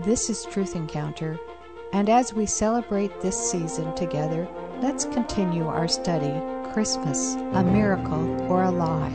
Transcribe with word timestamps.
This 0.00 0.30
is 0.30 0.44
Truth 0.44 0.76
Encounter, 0.76 1.38
and 1.92 2.08
as 2.08 2.32
we 2.32 2.46
celebrate 2.46 3.20
this 3.20 3.50
season 3.50 3.94
together, 3.94 4.48
let's 4.80 5.06
continue 5.06 5.66
our 5.66 5.88
study 5.88 6.40
Christmas, 6.72 7.34
a 7.34 7.64
Miracle 7.64 8.40
or 8.42 8.62
a 8.62 8.70
Lie, 8.70 9.12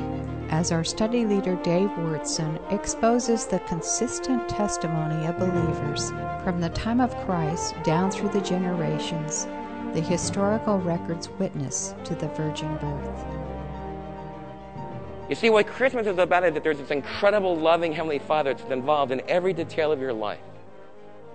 as 0.49 0.71
our 0.71 0.83
study 0.83 1.25
leader 1.25 1.55
Dave 1.63 1.89
Wyrtzen 1.91 2.59
exposes 2.71 3.45
the 3.45 3.59
consistent 3.59 4.49
testimony 4.49 5.25
of 5.25 5.39
believers 5.39 6.09
from 6.43 6.59
the 6.59 6.69
time 6.69 6.99
of 6.99 7.15
Christ 7.25 7.75
down 7.83 8.11
through 8.11 8.29
the 8.29 8.41
generations, 8.41 9.45
the 9.93 10.01
historical 10.01 10.79
record's 10.79 11.29
witness 11.29 11.95
to 12.03 12.15
the 12.15 12.27
virgin 12.29 12.75
birth. 12.77 13.52
You 15.33 15.35
see, 15.35 15.49
what 15.49 15.65
Christmas 15.65 16.05
is 16.05 16.19
about 16.19 16.43
is 16.43 16.53
that 16.53 16.63
there's 16.63 16.77
this 16.77 16.91
incredible, 16.91 17.55
loving 17.55 17.91
Heavenly 17.91 18.19
Father 18.19 18.53
that's 18.53 18.69
involved 18.71 19.11
in 19.11 19.19
every 19.27 19.51
detail 19.51 19.91
of 19.91 19.99
your 19.99 20.13
life. 20.13 20.37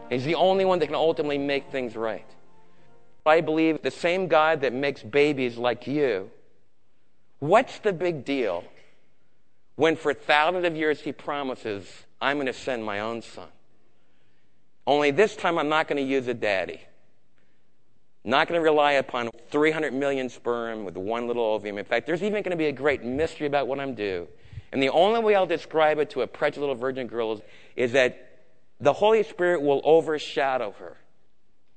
He's 0.09 0.23
the 0.23 0.37
only 0.37 0.65
one 0.65 0.79
that 0.79 0.87
can 0.87 0.95
ultimately 0.95 1.37
make 1.37 1.73
things 1.73 1.97
right. 1.97 2.25
I 3.27 3.41
believe 3.41 3.83
the 3.83 3.91
same 3.91 4.29
God 4.29 4.61
that 4.61 4.73
makes 4.73 5.03
babies 5.03 5.57
like 5.57 5.89
you, 5.89 6.31
what's 7.41 7.81
the 7.81 7.93
big 7.93 8.25
deal 8.25 8.63
when 9.75 9.97
for 9.97 10.15
thousands 10.15 10.65
of 10.65 10.77
years 10.77 11.01
He 11.01 11.11
promises, 11.11 11.85
I'm 12.21 12.37
going 12.37 12.47
to 12.47 12.53
send 12.53 12.85
my 12.85 13.01
own 13.01 13.21
son? 13.21 13.49
Only 14.87 15.11
this 15.11 15.35
time 15.35 15.59
I'm 15.59 15.69
not 15.69 15.89
going 15.89 16.01
to 16.01 16.09
use 16.09 16.29
a 16.29 16.35
daddy. 16.35 16.83
Not 18.25 18.49
going 18.49 18.61
to 18.61 18.65
rely 18.65 18.93
upon 18.93 19.31
300 19.51 19.93
million 19.93 20.29
sperm 20.29 20.85
with 20.85 20.97
one 20.97 21.27
little 21.27 21.45
ovum. 21.45 21.79
In 21.79 21.85
fact, 21.85 22.07
there's 22.07 22.23
even 22.23 22.43
going 22.43 22.51
to 22.51 22.57
be 22.57 22.67
a 22.67 22.73
great 22.73 23.05
mystery 23.05 23.47
about 23.47 23.69
what 23.69 23.81
I'm 23.81 23.95
due. 23.95 24.29
And 24.73 24.83
the 24.83 24.91
only 24.91 25.21
way 25.21 25.35
I'll 25.35 25.47
describe 25.47 25.99
it 25.99 26.11
to 26.11 26.23
a 26.23 26.27
precious 26.27 26.59
little 26.59 26.75
virgin 26.75 27.07
girl 27.07 27.33
is, 27.33 27.41
is 27.77 27.93
that 27.93 28.41
the 28.81 28.93
Holy 28.93 29.23
Spirit 29.23 29.63
will 29.63 29.81
overshadow 29.85 30.75
her. 30.79 30.97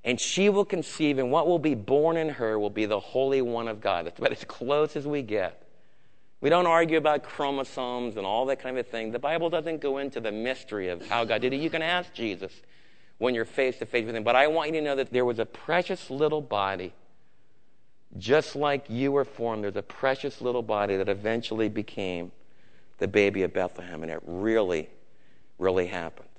And 0.04 0.20
she 0.20 0.50
will 0.50 0.66
conceive, 0.66 1.20
and 1.20 1.32
what 1.32 1.48
will 1.48 1.60
be 1.60 1.76
born 1.76 2.18
in 2.18 2.30
her 2.30 2.58
will 2.58 2.72
be 2.72 2.86
the 2.88 3.00
Holy 3.00 3.42
One 3.42 3.68
of 3.68 3.82
God. 3.82 4.08
That's 4.08 4.18
about 4.18 4.32
as 4.32 4.44
close 4.44 4.96
as 4.96 5.06
we 5.06 5.22
get. 5.22 5.62
We 6.42 6.50
don't 6.50 6.66
argue 6.66 6.98
about 6.98 7.24
chromosomes 7.24 8.18
and 8.18 8.26
all 8.26 8.48
that 8.48 8.60
kind 8.60 8.80
of 8.80 8.88
thing. 8.88 9.12
The 9.12 9.20
Bible 9.20 9.52
doesn't 9.52 9.80
go 9.80 10.00
into 10.00 10.20
the 10.20 10.32
mystery 10.32 10.90
of 10.90 11.08
how 11.08 11.24
God 11.24 11.42
did 11.42 11.54
it. 11.54 11.58
You 11.58 11.70
can 11.70 11.84
ask 11.84 12.12
Jesus 12.14 12.52
when 13.22 13.36
you're 13.36 13.46
face 13.46 13.78
to 13.78 13.86
face 13.86 14.04
with 14.08 14.16
Him. 14.16 14.24
But 14.24 14.36
I 14.36 14.48
want 14.48 14.70
you 14.70 14.80
to 14.80 14.82
know 14.82 14.96
that 14.96 15.14
there 15.14 15.26
was 15.26 15.38
a 15.38 15.46
precious 15.46 16.10
little 16.10 16.42
body, 16.42 16.92
just 18.18 18.56
like 18.56 18.86
you 18.90 19.12
were 19.12 19.26
formed. 19.26 19.64
There's 19.64 19.76
a 19.76 19.84
precious 19.84 20.42
little 20.42 20.64
body 20.64 20.98
that 20.98 21.08
eventually 21.08 21.70
became 21.70 22.32
the 22.98 23.08
baby 23.08 23.44
of 23.44 23.54
Bethlehem. 23.54 24.02
And 24.02 24.12
it 24.12 24.22
really, 24.26 24.90
really 25.60 25.86
happened. 25.86 26.30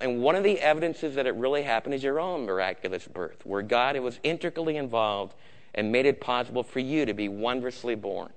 And 0.00 0.20
one 0.20 0.34
of 0.34 0.42
the 0.42 0.58
evidences 0.58 1.14
that 1.14 1.28
it 1.28 1.34
really 1.36 1.62
happened 1.62 1.94
is 1.94 2.02
your 2.02 2.18
own 2.18 2.44
miraculous 2.44 3.06
birth, 3.06 3.46
where 3.46 3.62
God 3.62 3.96
was 4.00 4.18
intricately 4.24 4.76
involved 4.76 5.34
and 5.76 5.92
made 5.92 6.06
it 6.06 6.20
possible 6.20 6.64
for 6.64 6.80
you 6.80 7.06
to 7.06 7.14
be 7.14 7.28
wondrously 7.28 7.94
born. 7.94 8.30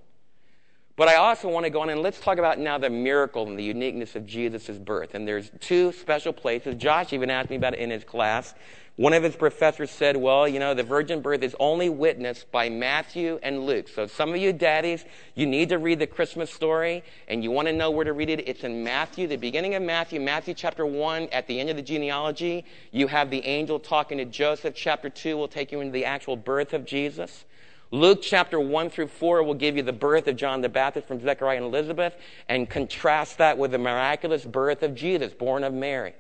But 0.98 1.10
I 1.10 1.16
also 1.16 1.50
want 1.50 1.66
to 1.66 1.70
go 1.70 1.82
on 1.82 1.90
and 1.90 2.02
let's 2.02 2.22
talk 2.22 2.38
about 2.38 2.58
now 2.58 2.78
the 2.78 2.90
miracle 2.90 3.46
and 3.48 3.60
the 3.60 3.64
uniqueness 3.64 4.16
of 4.16 4.26
Jesus' 4.26 4.78
birth. 4.78 5.14
And 5.14 5.28
there's 5.28 5.52
two 5.60 5.92
special 5.92 6.32
places. 6.32 6.76
Josh 6.76 7.12
even 7.12 7.30
asked 7.30 7.50
me 7.50 7.58
about 7.58 7.74
it 7.74 7.82
in 7.82 7.90
his 7.90 8.06
class. 8.06 8.54
One 8.96 9.12
of 9.12 9.24
his 9.24 9.36
professors 9.36 9.92
said, 9.92 10.16
well, 10.16 10.48
you 10.48 10.58
know, 10.58 10.74
the 10.74 10.84
virgin 10.84 11.20
birth 11.20 11.44
is 11.44 11.54
only 11.60 11.90
witnessed 11.90 12.50
by 12.50 12.70
Matthew 12.70 13.42
and 13.44 13.66
Luke. 13.66 13.90
So 13.90 14.08
some 14.08 14.30
of 14.30 14.38
you 14.38 14.54
daddies, 14.54 15.04
you 15.34 15.46
need 15.46 15.68
to 15.68 15.80
read 15.80 16.00
the 16.00 16.08
Christmas 16.08 16.50
story 16.50 17.04
and 17.28 17.44
you 17.44 17.52
want 17.52 17.68
to 17.68 17.74
know 17.74 17.92
where 17.92 18.06
to 18.06 18.14
read 18.14 18.30
it. 18.30 18.48
It's 18.48 18.64
in 18.64 18.86
Matthew, 18.86 19.28
the 19.28 19.36
beginning 19.36 19.76
of 19.76 19.84
Matthew, 19.84 20.22
Matthew 20.22 20.54
chapter 20.54 20.86
1, 20.86 21.28
at 21.34 21.46
the 21.46 21.60
end 21.60 21.70
of 21.70 21.76
the 21.76 21.82
genealogy. 21.82 22.64
You 22.94 23.08
have 23.08 23.30
the 23.30 23.46
angel 23.46 23.82
talking 23.82 24.18
to 24.20 24.26
Joseph. 24.26 24.76
Chapter 24.76 25.10
2 25.10 25.36
will 25.36 25.50
take 25.50 25.74
you 25.74 25.82
into 25.82 25.92
the 25.92 26.06
actual 26.06 26.38
birth 26.38 26.74
of 26.74 26.86
Jesus. 26.86 27.44
Luke 27.92 28.20
chapter 28.22 28.60
1 28.60 28.90
through 28.90 29.08
4 29.08 29.44
will 29.44 29.54
give 29.54 29.78
you 29.78 29.84
the 29.84 29.94
birth 29.94 30.28
of 30.28 30.36
John 30.36 30.62
the 30.62 30.70
Baptist 30.70 31.08
from 31.08 31.22
Zechariah 31.22 31.58
and 31.58 31.66
Elizabeth 31.66 32.16
and 32.50 32.70
contrast 32.70 33.38
that 33.38 33.58
with 33.58 33.72
the 33.72 33.78
miraculous 33.78 34.44
birth 34.44 34.84
of 34.84 34.96
Jesus, 34.96 35.34
born 35.34 35.64
of 35.64 35.74
Mary. 35.74 36.14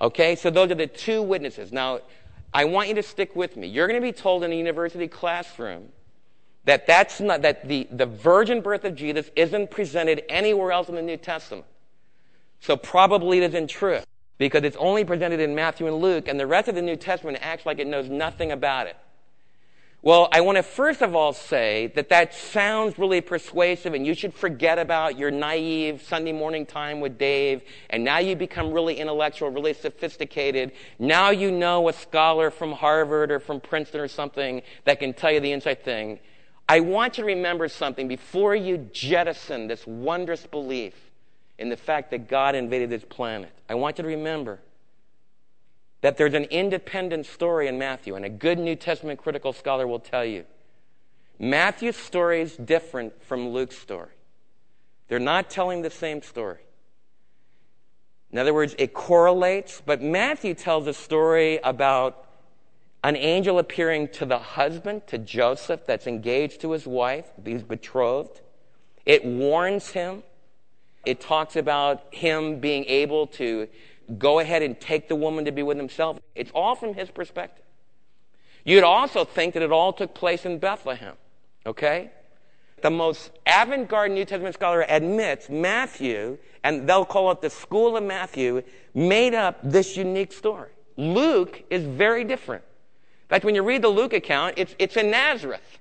Okay, 0.00 0.36
so 0.36 0.50
those 0.50 0.70
are 0.70 0.76
the 0.76 0.86
two 0.86 1.22
witnesses. 1.22 1.72
Now, 1.72 2.00
I 2.54 2.64
want 2.64 2.88
you 2.88 2.94
to 2.94 3.02
stick 3.02 3.34
with 3.34 3.56
me. 3.56 3.66
You're 3.66 3.88
going 3.88 4.00
to 4.00 4.06
be 4.06 4.12
told 4.12 4.44
in 4.44 4.52
a 4.52 4.54
university 4.54 5.08
classroom 5.08 5.88
that 6.64 6.86
that's 6.86 7.20
not, 7.20 7.42
that 7.42 7.66
the, 7.66 7.88
the 7.90 8.06
virgin 8.06 8.60
birth 8.60 8.84
of 8.84 8.94
Jesus 8.94 9.30
isn't 9.34 9.70
presented 9.70 10.22
anywhere 10.28 10.70
else 10.70 10.88
in 10.88 10.94
the 10.94 11.02
New 11.02 11.16
Testament. 11.16 11.66
So 12.60 12.76
probably 12.76 13.38
it 13.38 13.44
isn't 13.44 13.68
true 13.68 14.00
because 14.38 14.62
it's 14.62 14.76
only 14.76 15.04
presented 15.04 15.40
in 15.40 15.54
Matthew 15.54 15.86
and 15.88 15.96
Luke, 15.96 16.28
and 16.28 16.38
the 16.38 16.46
rest 16.46 16.68
of 16.68 16.76
the 16.76 16.82
New 16.82 16.96
Testament 16.96 17.38
acts 17.40 17.66
like 17.66 17.80
it 17.80 17.86
knows 17.86 18.08
nothing 18.08 18.52
about 18.52 18.86
it. 18.86 18.96
Well, 20.00 20.28
I 20.30 20.42
want 20.42 20.56
to 20.56 20.62
first 20.62 21.02
of 21.02 21.16
all 21.16 21.32
say 21.32 21.88
that 21.96 22.08
that 22.10 22.32
sounds 22.32 22.96
really 23.00 23.20
persuasive, 23.20 23.94
and 23.94 24.06
you 24.06 24.14
should 24.14 24.32
forget 24.32 24.78
about 24.78 25.18
your 25.18 25.32
naive 25.32 26.02
Sunday 26.02 26.30
morning 26.30 26.66
time 26.66 27.00
with 27.00 27.18
Dave, 27.18 27.62
and 27.90 28.04
now 28.04 28.18
you 28.18 28.36
become 28.36 28.70
really 28.70 29.00
intellectual, 29.00 29.50
really 29.50 29.74
sophisticated. 29.74 30.70
Now 31.00 31.30
you 31.30 31.50
know 31.50 31.88
a 31.88 31.92
scholar 31.92 32.52
from 32.52 32.72
Harvard 32.72 33.32
or 33.32 33.40
from 33.40 33.60
Princeton 33.60 34.00
or 34.00 34.06
something 34.06 34.62
that 34.84 35.00
can 35.00 35.14
tell 35.14 35.32
you 35.32 35.40
the 35.40 35.50
inside 35.50 35.82
thing. 35.84 36.20
I 36.68 36.78
want 36.78 37.18
you 37.18 37.22
to 37.22 37.26
remember 37.26 37.66
something 37.66 38.06
before 38.06 38.54
you 38.54 38.88
jettison 38.92 39.66
this 39.66 39.84
wondrous 39.84 40.46
belief 40.46 40.94
in 41.58 41.70
the 41.70 41.76
fact 41.76 42.12
that 42.12 42.28
God 42.28 42.54
invaded 42.54 42.88
this 42.90 43.04
planet. 43.04 43.50
I 43.68 43.74
want 43.74 43.98
you 43.98 44.02
to 44.02 44.08
remember 44.08 44.60
that 46.00 46.16
there's 46.16 46.34
an 46.34 46.44
independent 46.44 47.26
story 47.26 47.66
in 47.68 47.78
Matthew, 47.78 48.14
and 48.14 48.24
a 48.24 48.28
good 48.28 48.58
New 48.58 48.76
Testament 48.76 49.18
critical 49.18 49.52
scholar 49.52 49.86
will 49.86 49.98
tell 49.98 50.24
you. 50.24 50.44
Matthew's 51.38 51.96
story 51.96 52.40
is 52.40 52.56
different 52.56 53.22
from 53.24 53.48
Luke's 53.48 53.78
story. 53.78 54.10
They're 55.08 55.18
not 55.18 55.50
telling 55.50 55.82
the 55.82 55.90
same 55.90 56.22
story. 56.22 56.58
In 58.30 58.38
other 58.38 58.52
words, 58.52 58.74
it 58.78 58.92
correlates, 58.92 59.82
but 59.84 60.02
Matthew 60.02 60.54
tells 60.54 60.86
a 60.86 60.92
story 60.92 61.58
about 61.64 62.26
an 63.04 63.16
angel 63.16 63.58
appearing 63.58 64.08
to 64.08 64.26
the 64.26 64.38
husband, 64.38 65.06
to 65.06 65.18
Joseph, 65.18 65.86
that's 65.86 66.06
engaged 66.06 66.60
to 66.60 66.72
his 66.72 66.86
wife, 66.86 67.26
he's 67.44 67.62
betrothed. 67.62 68.40
It 69.06 69.24
warns 69.24 69.90
him. 69.90 70.22
It 71.06 71.20
talks 71.20 71.56
about 71.56 72.12
him 72.12 72.60
being 72.60 72.84
able 72.84 73.28
to 73.28 73.68
go 74.16 74.38
ahead 74.38 74.62
and 74.62 74.80
take 74.80 75.08
the 75.08 75.16
woman 75.16 75.44
to 75.44 75.52
be 75.52 75.62
with 75.62 75.76
himself. 75.76 76.18
It's 76.34 76.50
all 76.52 76.74
from 76.74 76.94
his 76.94 77.10
perspective. 77.10 77.64
You'd 78.64 78.84
also 78.84 79.24
think 79.24 79.54
that 79.54 79.62
it 79.62 79.72
all 79.72 79.92
took 79.92 80.14
place 80.14 80.44
in 80.44 80.58
Bethlehem, 80.58 81.14
okay? 81.66 82.10
The 82.82 82.90
most 82.90 83.32
avant 83.46 83.88
garde 83.88 84.12
New 84.12 84.24
Testament 84.24 84.54
scholar 84.54 84.84
admits 84.88 85.48
Matthew, 85.48 86.38
and 86.62 86.88
they'll 86.88 87.04
call 87.04 87.30
it 87.32 87.40
the 87.40 87.50
school 87.50 87.96
of 87.96 88.04
Matthew, 88.04 88.62
made 88.94 89.34
up 89.34 89.58
this 89.62 89.96
unique 89.96 90.32
story. 90.32 90.70
Luke 90.96 91.64
is 91.70 91.84
very 91.84 92.24
different. 92.24 92.62
In 93.24 93.28
fact, 93.28 93.44
when 93.44 93.54
you 93.54 93.62
read 93.62 93.82
the 93.82 93.88
Luke 93.88 94.12
account, 94.12 94.54
it's, 94.56 94.74
it's 94.78 94.96
in 94.96 95.10
Nazareth. 95.10 95.78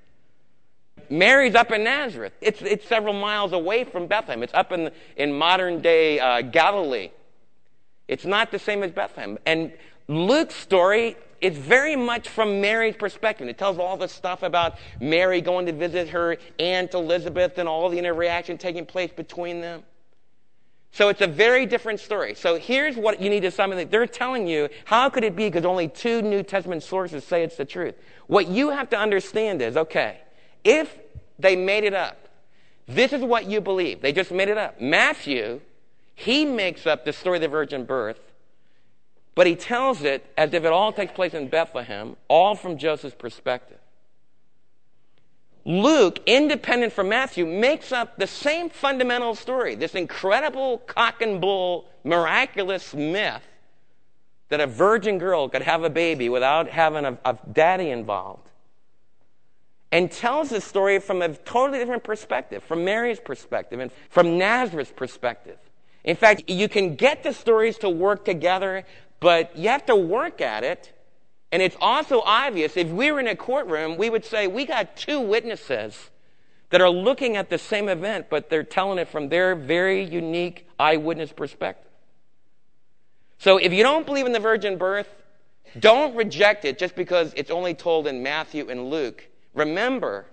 Mary's 1.09 1.55
up 1.55 1.71
in 1.71 1.83
Nazareth. 1.83 2.33
It's, 2.41 2.61
it's 2.61 2.85
several 2.85 3.13
miles 3.13 3.53
away 3.53 3.83
from 3.83 4.07
Bethlehem. 4.07 4.43
It's 4.43 4.53
up 4.53 4.71
in, 4.71 4.91
in 5.15 5.33
modern 5.33 5.81
day 5.81 6.19
uh, 6.19 6.41
Galilee. 6.41 7.11
It's 8.07 8.25
not 8.25 8.51
the 8.51 8.59
same 8.59 8.83
as 8.83 8.91
Bethlehem. 8.91 9.37
And 9.45 9.73
Luke's 10.07 10.55
story 10.55 11.17
is 11.41 11.57
very 11.57 11.95
much 11.95 12.29
from 12.29 12.61
Mary's 12.61 12.95
perspective. 12.95 13.47
It 13.47 13.57
tells 13.57 13.77
all 13.77 13.97
the 13.97 14.07
stuff 14.07 14.43
about 14.43 14.77
Mary 14.99 15.41
going 15.41 15.65
to 15.67 15.73
visit 15.73 16.09
her 16.09 16.37
Aunt 16.59 16.93
Elizabeth 16.93 17.57
and 17.57 17.67
all 17.67 17.89
the 17.89 17.99
interaction 17.99 18.57
taking 18.57 18.85
place 18.85 19.11
between 19.11 19.61
them. 19.61 19.83
So 20.91 21.09
it's 21.09 21.21
a 21.21 21.27
very 21.27 21.65
different 21.65 21.99
story. 21.99 22.33
So 22.33 22.57
here's 22.57 22.95
what 22.95 23.21
you 23.21 23.29
need 23.29 23.41
to 23.41 23.51
sum 23.51 23.71
it. 23.73 23.91
They're 23.91 24.07
telling 24.07 24.47
you, 24.47 24.69
how 24.85 25.09
could 25.09 25.23
it 25.23 25.35
be 25.35 25.45
because 25.45 25.65
only 25.65 25.89
two 25.89 26.21
New 26.21 26.41
Testament 26.41 26.81
sources 26.81 27.23
say 27.23 27.43
it's 27.43 27.57
the 27.57 27.65
truth? 27.65 27.95
What 28.27 28.47
you 28.47 28.69
have 28.69 28.89
to 28.89 28.97
understand 28.97 29.61
is, 29.61 29.77
okay, 29.77 30.21
if 30.63 30.97
they 31.37 31.55
made 31.55 31.83
it 31.83 31.93
up, 31.93 32.29
this 32.87 33.13
is 33.13 33.21
what 33.21 33.45
you 33.45 33.61
believe. 33.61 34.01
They 34.01 34.13
just 34.13 34.31
made 34.31 34.47
it 34.47 34.57
up. 34.57 34.81
Matthew 34.81 35.59
he 36.19 36.45
makes 36.45 36.87
up 36.87 37.05
the 37.05 37.13
story 37.13 37.37
of 37.37 37.43
the 37.43 37.47
virgin 37.47 37.85
birth, 37.85 38.19
but 39.35 39.45
he 39.45 39.55
tells 39.55 40.01
it 40.01 40.25
as 40.35 40.51
if 40.51 40.65
it 40.65 40.71
all 40.71 40.91
takes 40.91 41.13
place 41.13 41.35
in 41.35 41.47
Bethlehem, 41.47 42.15
all 42.27 42.55
from 42.55 42.79
Joseph's 42.79 43.15
perspective. 43.15 43.77
Luke, 45.63 46.19
independent 46.25 46.91
from 46.91 47.09
Matthew, 47.09 47.45
makes 47.45 47.91
up 47.91 48.17
the 48.17 48.25
same 48.25 48.71
fundamental 48.71 49.35
story, 49.35 49.75
this 49.75 49.93
incredible 49.93 50.79
cock 50.79 51.21
and 51.21 51.39
bull, 51.39 51.85
miraculous 52.03 52.95
myth 52.95 53.43
that 54.49 54.59
a 54.59 54.65
virgin 54.65 55.19
girl 55.19 55.47
could 55.47 55.61
have 55.61 55.83
a 55.83 55.89
baby 55.89 56.29
without 56.29 56.67
having 56.67 57.05
a, 57.05 57.15
a 57.25 57.37
daddy 57.53 57.91
involved. 57.91 58.49
And 59.91 60.11
tells 60.11 60.49
the 60.49 60.61
story 60.61 60.97
from 60.97 61.21
a 61.21 61.29
totally 61.29 61.77
different 61.77 62.03
perspective, 62.03 62.63
from 62.63 62.83
Mary's 62.83 63.19
perspective 63.19 63.79
and 63.79 63.91
from 64.09 64.39
Nazareth's 64.39 64.91
perspective. 64.91 65.59
In 66.07 66.15
fact, 66.15 66.49
you 66.49 66.69
can 66.69 66.95
get 66.95 67.23
the 67.23 67.33
stories 67.33 67.77
to 67.79 67.89
work 67.89 68.23
together, 68.23 68.85
but 69.19 69.55
you 69.57 69.67
have 69.67 69.85
to 69.87 69.95
work 69.95 70.39
at 70.39 70.63
it. 70.63 70.93
And 71.51 71.61
it's 71.61 71.75
also 71.81 72.21
obvious 72.21 72.77
if 72.77 72.87
we 72.87 73.11
were 73.11 73.19
in 73.19 73.27
a 73.27 73.35
courtroom, 73.35 73.97
we 73.97 74.09
would 74.09 74.23
say, 74.23 74.47
we 74.47 74.65
got 74.65 74.95
two 74.95 75.19
witnesses 75.19 76.09
that 76.69 76.79
are 76.79 76.89
looking 76.89 77.35
at 77.35 77.49
the 77.49 77.57
same 77.57 77.89
event, 77.89 78.27
but 78.29 78.49
they're 78.49 78.63
telling 78.63 78.99
it 78.99 79.09
from 79.09 79.27
their 79.27 79.53
very 79.53 80.01
unique 80.01 80.65
eyewitness 80.79 81.33
perspective. 81.33 81.91
So 83.37 83.57
if 83.57 83.73
you 83.73 83.83
don't 83.83 84.05
believe 84.05 84.25
in 84.25 84.31
the 84.31 84.39
virgin 84.39 84.77
birth, 84.77 85.13
don't 85.77 86.15
reject 86.15 86.63
it 86.63 86.79
just 86.79 86.95
because 86.95 87.33
it's 87.35 87.51
only 87.51 87.73
told 87.73 88.07
in 88.07 88.23
Matthew 88.23 88.69
and 88.69 88.89
Luke. 88.89 89.27
Remember, 89.53 90.25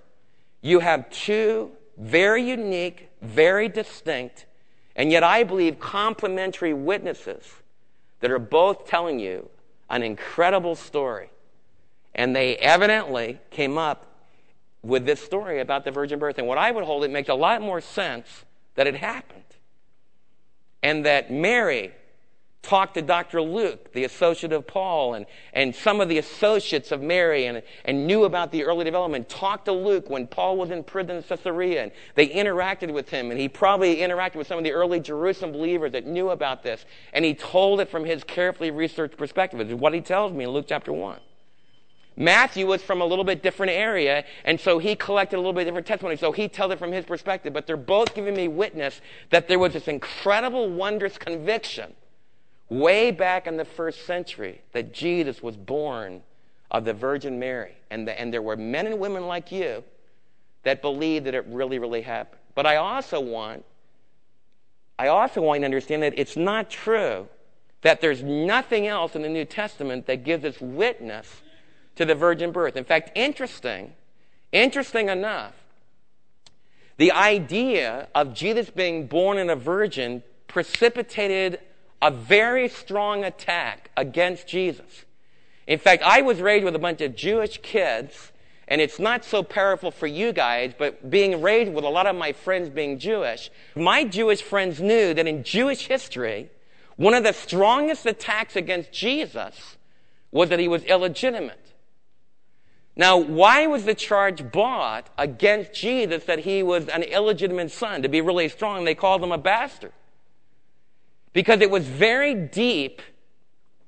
you 0.63 0.79
have 0.79 1.11
two 1.11 1.73
very 1.99 2.49
unique, 2.49 3.09
very 3.23 3.69
distinct, 3.69 4.47
and 4.97 5.11
yet 5.11 5.23
I 5.23 5.43
believe 5.43 5.79
complementary 5.79 6.73
witnesses 6.73 7.43
that 8.21 8.31
are 8.31 8.39
both 8.39 8.87
telling 8.87 9.19
you 9.19 9.49
an 9.91 10.03
incredible 10.03 10.75
story. 10.75 11.31
And 12.15 12.35
they 12.35 12.57
evidently 12.57 13.41
came 13.51 13.77
up 13.77 14.07
with 14.83 15.05
this 15.05 15.21
story 15.21 15.61
about 15.61 15.85
the 15.85 15.91
virgin 15.91 16.19
birth. 16.19 16.39
And 16.39 16.47
what 16.47 16.59
I 16.59 16.71
would 16.71 16.85
hold, 16.85 17.05
it 17.05 17.11
makes 17.11 17.29
a 17.29 17.35
lot 17.35 17.61
more 17.61 17.81
sense 17.81 18.45
that 18.77 18.87
it 18.87 18.95
happened. 18.95 19.43
And 20.83 21.05
that 21.07 21.31
Mary 21.31 21.93
talked 22.65 22.95
to 22.95 23.03
Dr. 23.03 23.41
Luke, 23.41 23.93
the 23.93 24.05
associate 24.05 24.53
of 24.53 24.67
Paul, 24.67 25.15
and, 25.15 25.27
and 25.53 25.75
some 25.75 26.01
of 26.01 26.09
the 26.09 26.19
associates 26.19 26.91
of 26.91 27.01
Mary, 27.01 27.47
and, 27.47 27.63
and 27.85 28.07
knew 28.07 28.25
about 28.25 28.51
the 28.51 28.65
early 28.65 28.85
development. 28.85 29.29
Talked 29.29 29.67
to 29.67 29.73
Luke 29.73 30.11
when 30.11 30.27
Paul 30.27 30.57
was 30.57 30.71
in 30.71 30.83
prison 30.83 31.17
in 31.17 31.23
Caesarea, 31.23 31.85
and 31.85 31.93
they 32.15 32.29
interacted 32.29 32.93
with 32.93 33.09
him, 33.09 33.31
and 33.31 33.39
he 33.39 33.49
probably 33.49 33.97
interacted 33.97 34.37
with 34.37 34.47
some 34.47 34.59
of 34.59 34.65
the 34.65 34.73
early 34.73 34.99
Jerusalem 34.99 35.53
believers 35.53 35.93
that 35.93 36.07
knew 36.07 36.31
about 36.31 36.63
this, 36.63 36.85
and 37.13 37.25
he 37.25 37.35
told 37.35 37.81
it 37.81 37.91
from 37.91 38.05
his 38.05 38.25
carefully 38.25 38.71
researched 38.71 39.17
perspective. 39.17 39.61
It's 39.61 39.73
what 39.73 39.95
he 39.95 40.01
tells 40.01 40.33
me 40.33 40.45
in 40.45 40.51
Luke 40.51 40.67
chapter 40.69 40.93
1. 40.93 41.21
Matthew 42.17 42.67
was 42.67 42.81
from 42.81 43.01
a 43.01 43.05
little 43.05 43.25
bit 43.25 43.43
different 43.43 43.73
area, 43.73 44.25
and 44.45 44.59
so 44.59 44.79
he 44.79 44.95
collected 44.95 45.37
a 45.37 45.39
little 45.39 45.53
bit 45.53 45.65
different 45.65 45.87
testimony. 45.87 46.17
So 46.17 46.31
he 46.31 46.49
tells 46.49 46.73
it 46.73 46.79
from 46.79 46.93
his 46.93 47.05
perspective, 47.05 47.53
but 47.53 47.67
they're 47.67 47.77
both 47.77 48.15
giving 48.15 48.37
me 48.37 48.47
witness 48.47 49.01
that 49.31 49.49
there 49.49 49.59
was 49.59 49.73
this 49.73 49.89
incredible, 49.89 50.71
wondrous 50.71 51.19
conviction 51.19 51.93
way 52.69 53.11
back 53.11 53.47
in 53.47 53.57
the 53.57 53.65
first 53.65 54.07
century 54.07 54.61
that 54.73 54.93
Jesus 54.93 55.43
was 55.43 55.57
born 55.57 56.23
of 56.71 56.85
the 56.85 56.93
Virgin 56.93 57.39
Mary. 57.39 57.77
And, 57.91 58.09
the, 58.09 58.19
and 58.19 58.33
there 58.33 58.43
were 58.43 58.57
men 58.57 58.87
and 58.87 58.99
women 58.99 59.27
like 59.27 59.53
you 59.53 59.85
that 60.65 60.83
believed 60.83 61.27
that 61.27 61.35
it 61.35 61.45
really, 61.49 61.79
really 61.79 62.03
happened. 62.03 62.41
But 62.55 62.67
I 62.67 62.77
also 62.77 63.21
want, 63.21 63.65
I 64.99 65.09
also 65.09 65.43
want 65.43 65.59
you 65.59 65.63
to 65.63 65.67
understand 65.67 66.03
that 66.03 66.19
it's 66.19 66.37
not 66.37 66.71
true 66.71 67.29
that 67.83 68.01
there's 68.01 68.23
nothing 68.23 68.87
else 68.87 69.15
in 69.15 69.21
the 69.21 69.29
New 69.29 69.45
Testament 69.45 70.07
that 70.07 70.25
gives 70.25 70.45
us 70.45 70.59
witness 70.59 71.43
to 71.97 72.07
the 72.07 72.15
virgin 72.15 72.51
birth. 72.51 72.77
In 72.77 72.85
fact, 72.85 73.13
interesting, 73.15 73.93
interesting 74.53 75.11
enough, 75.11 75.53
the 76.97 77.13
idea 77.13 78.09
of 78.15 78.33
Jesus 78.33 78.71
being 78.71 79.07
born 79.07 79.37
in 79.37 79.51
a 79.51 79.57
virgin 79.57 80.23
precipitated 80.49 81.61
a 82.05 82.11
very 82.11 82.69
strong 82.69 83.25
attack 83.25 83.91
against 83.97 84.47
Jesus. 84.47 85.07
In 85.67 85.79
fact, 85.79 86.03
I 86.03 86.21
was 86.21 86.39
raised 86.39 86.63
with 86.63 86.77
a 86.77 86.79
bunch 86.79 87.01
of 87.01 87.17
Jewish 87.17 87.63
kids, 87.63 88.31
and 88.69 88.83
it's 88.83 88.99
not 88.99 89.25
so 89.25 89.43
powerful 89.43 89.91
for 89.91 90.07
you 90.07 90.31
guys, 90.31 90.75
but 90.77 91.09
being 91.09 91.41
raised 91.41 91.73
with 91.73 91.83
a 91.83 91.89
lot 91.89 92.07
of 92.07 92.15
my 92.15 92.33
friends 92.33 92.69
being 92.69 92.99
Jewish, 92.99 93.51
my 93.75 94.05
Jewish 94.05 94.43
friends 94.43 94.83
knew 94.83 95.15
that 95.15 95.27
in 95.27 95.45
Jewish 95.45 95.87
history, 95.87 96.51
one 96.97 97.15
of 97.15 97.25
the 97.25 97.33
strongest 97.33 98.05
attacks 98.05 98.55
against 98.55 98.93
Jesus 98.93 99.79
was 100.31 100.51
that 100.51 100.59
he 100.59 100.69
was 100.69 100.85
illegitimate. 100.85 101.73
Now, 102.97 103.17
why 103.17 103.67
was 103.67 103.87
the 103.87 103.95
charge 103.95 104.53
brought 104.53 105.09
against 105.17 105.73
Jesus 105.73 106.25
that 106.25 106.41
he 106.41 106.63
was 106.63 106.87
an 106.89 107.03
illegitimate 107.03 107.71
son? 107.71 108.03
To 108.03 108.11
be 108.11 108.21
really 108.21 108.51
strong, 108.51 108.85
they 108.85 108.95
called 108.95 109.25
him 109.25 109.33
a 109.33 109.39
bastard 109.39 109.93
because 111.35 111.61
it 111.61 111.71
was 111.71 111.87
very 111.87 112.35
deep 112.35 113.03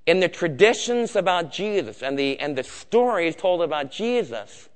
in 0.05 0.21
the 0.21 0.29
traditions 0.29 1.17
about 1.17 1.51
Jesus 1.51 2.03
and 2.03 2.19
the, 2.19 2.39
and 2.39 2.59
the 2.59 2.63
stories 2.63 3.35
told 3.35 3.63
about 3.63 3.91
Jesus 3.91 4.69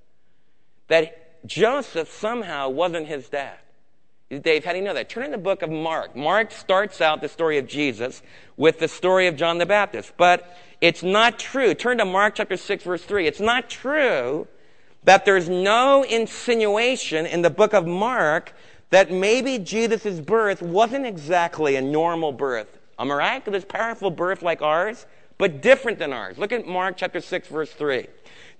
that 0.88 1.46
Joseph 1.46 2.10
somehow 2.10 2.70
wasn't 2.70 3.06
his 3.06 3.28
dad. 3.28 3.58
Dave, 4.42 4.64
how 4.64 4.72
do 4.72 4.78
you 4.78 4.84
know 4.84 4.94
that? 4.94 5.08
Turn 5.08 5.24
in 5.24 5.32
the 5.32 5.38
book 5.38 5.62
of 5.62 5.70
Mark. 5.70 6.14
Mark 6.14 6.52
starts 6.52 7.00
out 7.00 7.20
the 7.20 7.28
story 7.28 7.58
of 7.58 7.66
Jesus 7.66 8.22
with 8.56 8.78
the 8.78 8.86
story 8.86 9.26
of 9.26 9.36
John 9.36 9.58
the 9.58 9.66
Baptist. 9.66 10.12
But 10.16 10.56
it's 10.80 11.02
not 11.02 11.38
true. 11.38 11.74
Turn 11.74 11.98
to 11.98 12.04
Mark 12.04 12.36
chapter 12.36 12.56
6, 12.56 12.84
verse 12.84 13.02
3. 13.02 13.26
It's 13.26 13.40
not 13.40 13.68
true 13.68 14.46
that 15.02 15.24
there's 15.24 15.48
no 15.48 16.04
insinuation 16.04 17.26
in 17.26 17.42
the 17.42 17.50
book 17.50 17.72
of 17.72 17.86
Mark 17.86 18.52
that 18.90 19.10
maybe 19.10 19.58
Jesus' 19.58 20.20
birth 20.20 20.62
wasn't 20.62 21.06
exactly 21.06 21.76
a 21.76 21.80
normal 21.80 22.32
birth, 22.32 22.78
a 22.98 23.04
miraculous, 23.04 23.64
powerful 23.64 24.10
birth 24.10 24.42
like 24.42 24.62
ours, 24.62 25.06
but 25.38 25.62
different 25.62 25.98
than 25.98 26.12
ours. 26.12 26.36
Look 26.38 26.52
at 26.52 26.66
Mark 26.66 26.96
chapter 26.96 27.20
6, 27.20 27.48
verse 27.48 27.72
3. 27.72 28.06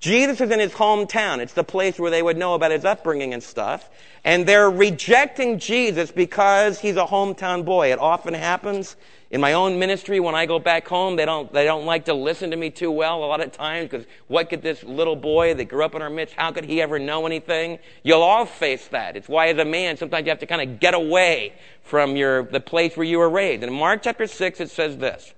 Jesus 0.00 0.41
is 0.41 0.50
in 0.50 0.58
his 0.58 0.73
hometown. 0.73 1.38
It's 1.38 1.52
the 1.52 1.64
place 1.64 1.99
where 1.99 2.11
they 2.11 2.23
would 2.23 2.37
know 2.37 2.55
about 2.55 2.70
his 2.70 2.85
upbringing 2.85 3.35
and 3.35 3.43
stuff. 3.43 3.88
And 4.25 4.47
they're 4.47 4.70
rejecting 4.70 5.58
Jesus 5.58 6.11
because 6.11 6.81
he's 6.81 6.97
a 6.97 7.05
hometown 7.05 7.64
boy. 7.64 7.93
It 7.93 7.99
often 7.99 8.35
happens 8.35 8.97
in 9.31 9.41
my 9.41 9.52
own 9.52 9.79
ministry, 9.79 10.19
when 10.19 10.35
I 10.35 10.44
go 10.47 10.58
back 10.58 10.88
home, 10.88 11.14
they 11.14 11.25
don't, 11.25 11.52
they 11.52 11.64
don't 11.64 11.87
like 11.87 12.06
to 12.06 12.14
listen 12.14 12.50
to 12.50 12.56
me 12.56 12.69
too 12.69 12.91
well 12.91 13.23
a 13.23 13.26
lot 13.26 13.41
of 13.41 13.52
times 13.52 13.88
because 13.88 14.05
what 14.26 14.50
could 14.50 14.61
this 14.61 14.82
little 14.82 15.14
boy 15.14 15.55
that 15.55 15.67
grew 15.67 15.85
up 15.85 15.94
in 15.94 16.02
our 16.02 16.11
midst, 16.11 16.35
how 16.35 16.50
could 16.50 16.64
he 16.64 16.82
ever 16.82 16.99
know 16.99 17.26
anything? 17.26 17.79
You'll 18.02 18.23
all 18.23 18.44
face 18.44 18.88
that. 18.88 19.17
It's 19.17 19.29
why 19.29 19.47
as 19.47 19.58
a 19.58 19.64
man, 19.64 19.97
sometimes 19.97 20.26
you 20.26 20.31
have 20.31 20.41
to 20.41 20.47
kind 20.47 20.69
of 20.69 20.81
get 20.81 20.94
away 20.94 21.55
from 21.85 22.17
your, 22.17 22.43
the 22.43 22.58
place 22.58 22.97
where 22.97 23.06
you 23.06 23.19
were 23.19 23.31
raised. 23.31 23.62
In 23.62 23.73
Mark 23.73 24.02
chapter 24.02 24.26
6, 24.26 24.61
it 24.61 24.70
says 24.70 24.97
this. 24.97 25.32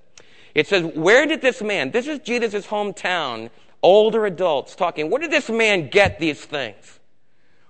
It 0.54 0.68
says, 0.68 0.84
where 0.94 1.26
did 1.26 1.42
this 1.42 1.60
man, 1.60 1.90
this 1.90 2.06
is 2.06 2.18
Jesus' 2.20 2.66
hometown, 2.66 3.50
older 3.82 4.26
adults 4.26 4.76
talking, 4.76 5.10
where 5.10 5.20
did 5.20 5.30
this 5.30 5.48
man 5.50 5.88
get 5.88 6.18
these 6.18 6.42
things? 6.44 7.00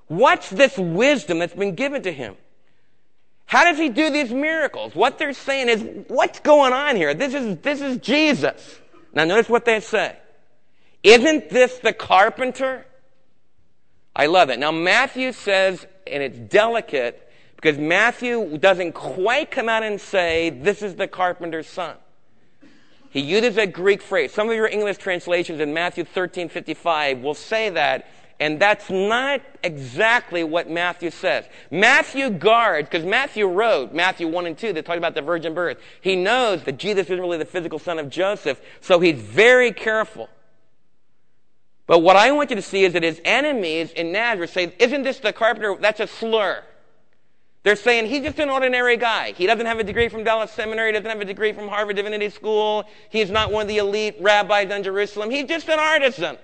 What's 0.09 0.51
this 0.51 0.77
wisdom 0.77 1.39
that's 1.39 1.55
been 1.55 1.75
given 1.75 2.03
to 2.03 2.13
him? 2.13 2.37
How 3.47 3.65
does 3.65 3.79
he 3.79 3.89
do 3.89 4.11
these 4.11 4.31
miracles? 4.31 4.95
What 4.95 5.19
they're 5.19 5.33
saying 5.33 5.69
is, 5.69 6.07
what's 6.09 6.41
going 6.41 6.73
on 6.73 6.97
here? 6.97 7.15
This 7.15 7.35
is, 7.35 7.59
this 7.59 7.81
is 7.81 7.99
Jesus. 7.99 8.81
Now 9.15 9.25
notice 9.25 9.49
what 9.49 9.65
they 9.65 9.81
say. 9.81 10.17
Isn't 11.03 11.51
this 11.51 11.79
the 11.79 11.93
carpenter? 11.93 12.87
I 14.15 14.27
love 14.27 14.51
it. 14.51 14.59
Now 14.59 14.71
Matthew 14.71 15.33
says, 15.33 15.87
and 16.07 16.23
it's 16.23 16.39
delicate, 16.39 17.31
because 17.57 17.79
Matthew 17.79 18.59
doesn't 18.59 18.93
quite 18.93 19.51
come 19.51 19.69
out 19.69 19.83
and 19.83 20.01
say, 20.01 20.51
this 20.51 20.83
is 20.83 20.95
the 20.97 21.09
carpenter's 21.09 21.69
son. 21.69 21.97
He 23.13 23.21
uses 23.21 23.59
a 23.59 23.67
Greek 23.67 24.01
phrase. 24.01 24.33
Some 24.33 24.49
of 24.49 24.55
your 24.57 24.67
English 24.67 24.97
translations 24.97 25.61
in 25.61 25.75
Matthew 25.75 26.05
13, 26.05 26.49
55 26.49 27.19
will 27.19 27.35
say 27.35 27.69
that, 27.69 28.09
and 28.41 28.59
that's 28.59 28.89
not 28.89 29.43
exactly 29.63 30.43
what 30.43 30.71
Matthew 30.71 31.11
says. 31.11 31.45
Matthew 31.71 32.31
guards, 32.31 32.89
because 32.89 33.05
Matthew 33.05 33.47
wrote 33.47 33.93
Matthew 33.93 34.29
1 34.29 34.47
and 34.47 34.57
2 34.57 34.73
that 34.73 34.87
talk 34.87 34.97
about 34.97 35.15
the 35.15 35.21
virgin 35.21 35.53
birth. 35.53 35.77
He 36.01 36.17
knows 36.17 36.63
that 36.65 36.79
Jesus 36.79 37.05
isn't 37.05 37.21
really 37.21 37.37
the 37.37 37.45
physical 37.45 37.79
son 37.79 37.99
of 37.99 38.09
Joseph, 38.09 38.59
so 38.81 38.99
he's 38.99 39.21
very 39.21 39.73
careful. 39.73 40.31
But 41.87 41.99
what 41.99 42.17
I 42.17 42.33
want 42.33 42.49
you 42.49 42.57
to 42.57 42.63
see 42.63 42.85
is 42.85 42.95
that 42.95 43.03
his 43.03 43.21
enemies 43.27 43.93
in 43.93 44.11
Nazareth 44.11 44.53
say, 44.53 44.75
Isn't 44.79 45.03
this 45.03 45.19
the 45.19 45.35
carpenter? 45.35 45.77
That's 45.79 46.01
a 46.01 46.07
slur. 46.07 46.65
They're 47.63 47.77
saying 47.77 48.07
he's 48.07 48.23
just 48.23 48.39
an 48.39 48.51
ordinary 48.51 48.97
guy. 48.97 49.33
He 49.33 49.47
doesn't 49.47 49.67
have 49.67 49.79
a 49.79 49.85
degree 49.85 50.09
from 50.09 50.25
Dallas 50.25 50.51
Seminary, 50.51 50.89
He 50.89 50.93
doesn't 50.93 51.11
have 51.11 51.21
a 51.21 51.25
degree 51.25 51.53
from 51.53 51.69
Harvard 51.69 51.97
Divinity 51.97 52.29
School. 52.29 52.85
He's 53.11 53.31
not 53.31 53.53
one 53.53 53.63
of 53.63 53.69
the 53.69 53.79
elite 53.79 54.17
rabbis 54.21 54.71
in 54.71 54.83
Jerusalem. 54.83 55.31
He's 55.31 55.47
just 55.47 55.69
an 55.69 55.79
artisan 55.79 56.39